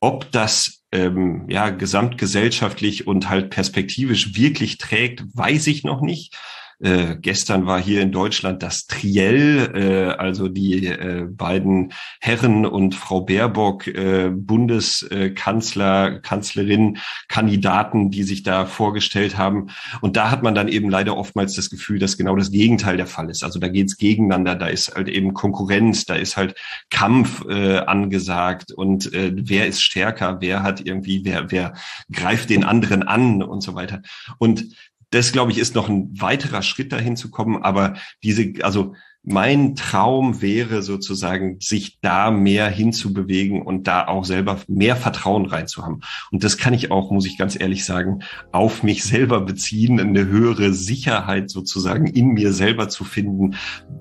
[0.00, 6.36] Ob das ähm, ja gesamtgesellschaftlich und halt perspektivisch wirklich trägt, weiß ich noch nicht.
[6.82, 12.96] Äh, gestern war hier in Deutschland das Triell, äh, also die äh, beiden Herren und
[12.96, 19.68] Frau Baerbock, äh, Bundeskanzler, Kanzlerin, Kandidaten, die sich da vorgestellt haben.
[20.00, 23.06] Und da hat man dann eben leider oftmals das Gefühl, dass genau das Gegenteil der
[23.06, 23.44] Fall ist.
[23.44, 26.58] Also da geht's gegeneinander, da ist halt eben Konkurrenz, da ist halt
[26.90, 31.74] Kampf äh, angesagt und äh, wer ist stärker, wer hat irgendwie, wer, wer
[32.10, 34.02] greift den anderen an und so weiter.
[34.38, 34.64] Und
[35.12, 37.62] das, glaube ich, ist noch ein weiterer Schritt dahin zu kommen.
[37.62, 38.94] Aber diese, also
[39.24, 46.00] mein Traum wäre sozusagen, sich da mehr hinzubewegen und da auch selber mehr Vertrauen reinzuhaben.
[46.32, 50.26] Und das kann ich auch, muss ich ganz ehrlich sagen, auf mich selber beziehen, eine
[50.26, 53.54] höhere Sicherheit sozusagen in mir selber zu finden.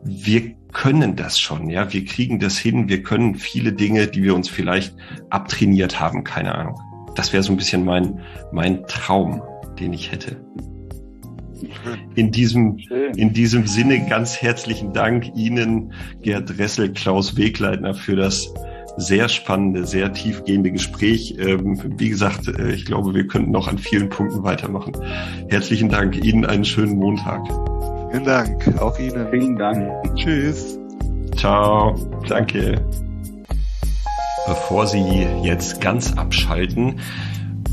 [0.05, 4.33] Wir können das schon, ja, wir kriegen das hin, wir können viele Dinge, die wir
[4.33, 4.95] uns vielleicht
[5.29, 6.79] abtrainiert haben, keine Ahnung.
[7.15, 8.21] Das wäre so ein bisschen mein,
[8.53, 9.43] mein Traum,
[9.77, 10.41] den ich hätte.
[12.15, 12.77] In diesem,
[13.15, 18.53] in diesem Sinne ganz herzlichen Dank Ihnen, Gerd Ressel, Klaus Wegleitner, für das
[18.97, 21.35] sehr spannende, sehr tiefgehende Gespräch.
[21.39, 24.93] Ähm, wie gesagt, äh, ich glaube, wir könnten noch an vielen Punkten weitermachen.
[25.49, 26.23] Herzlichen Dank.
[26.23, 27.41] Ihnen einen schönen Montag.
[28.11, 28.81] Vielen Dank.
[28.81, 29.27] Auch Ihnen.
[29.31, 29.89] Vielen Dank.
[30.15, 30.77] Tschüss.
[31.37, 31.95] Ciao.
[32.27, 32.83] Danke.
[34.47, 36.99] Bevor Sie jetzt ganz abschalten,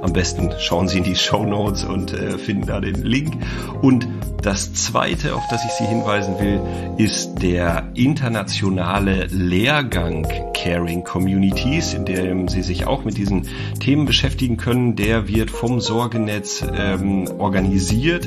[0.03, 3.35] Am besten schauen Sie in die Show Notes und äh, finden da den Link.
[3.83, 4.07] Und
[4.49, 6.63] das zweite, auf das ich Sie hinweisen will,
[6.97, 13.47] ist der internationale Lehrgang Caring Communities, in dem Sie sich auch mit diesen
[13.79, 14.97] Themen beschäftigen können.
[14.97, 18.27] Der wird vom Sorgenetz ähm, organisiert.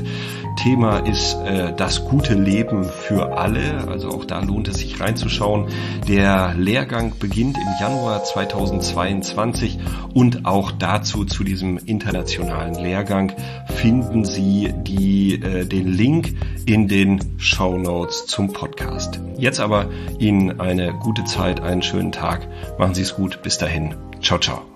[0.56, 3.88] Thema ist äh, das gute Leben für alle.
[3.88, 5.66] Also auch da lohnt es sich reinzuschauen.
[6.06, 9.78] Der Lehrgang beginnt im Januar 2022
[10.14, 13.32] und auch dazu zu diesem internationalen Lehrgang
[13.66, 16.34] finden Sie die, äh, den Link
[16.66, 19.18] in den Show Notes zum Podcast.
[19.38, 19.86] Jetzt aber
[20.18, 22.46] Ihnen eine gute Zeit, einen schönen Tag.
[22.78, 23.42] Machen Sie es gut.
[23.42, 23.94] Bis dahin.
[24.20, 24.71] Ciao, ciao.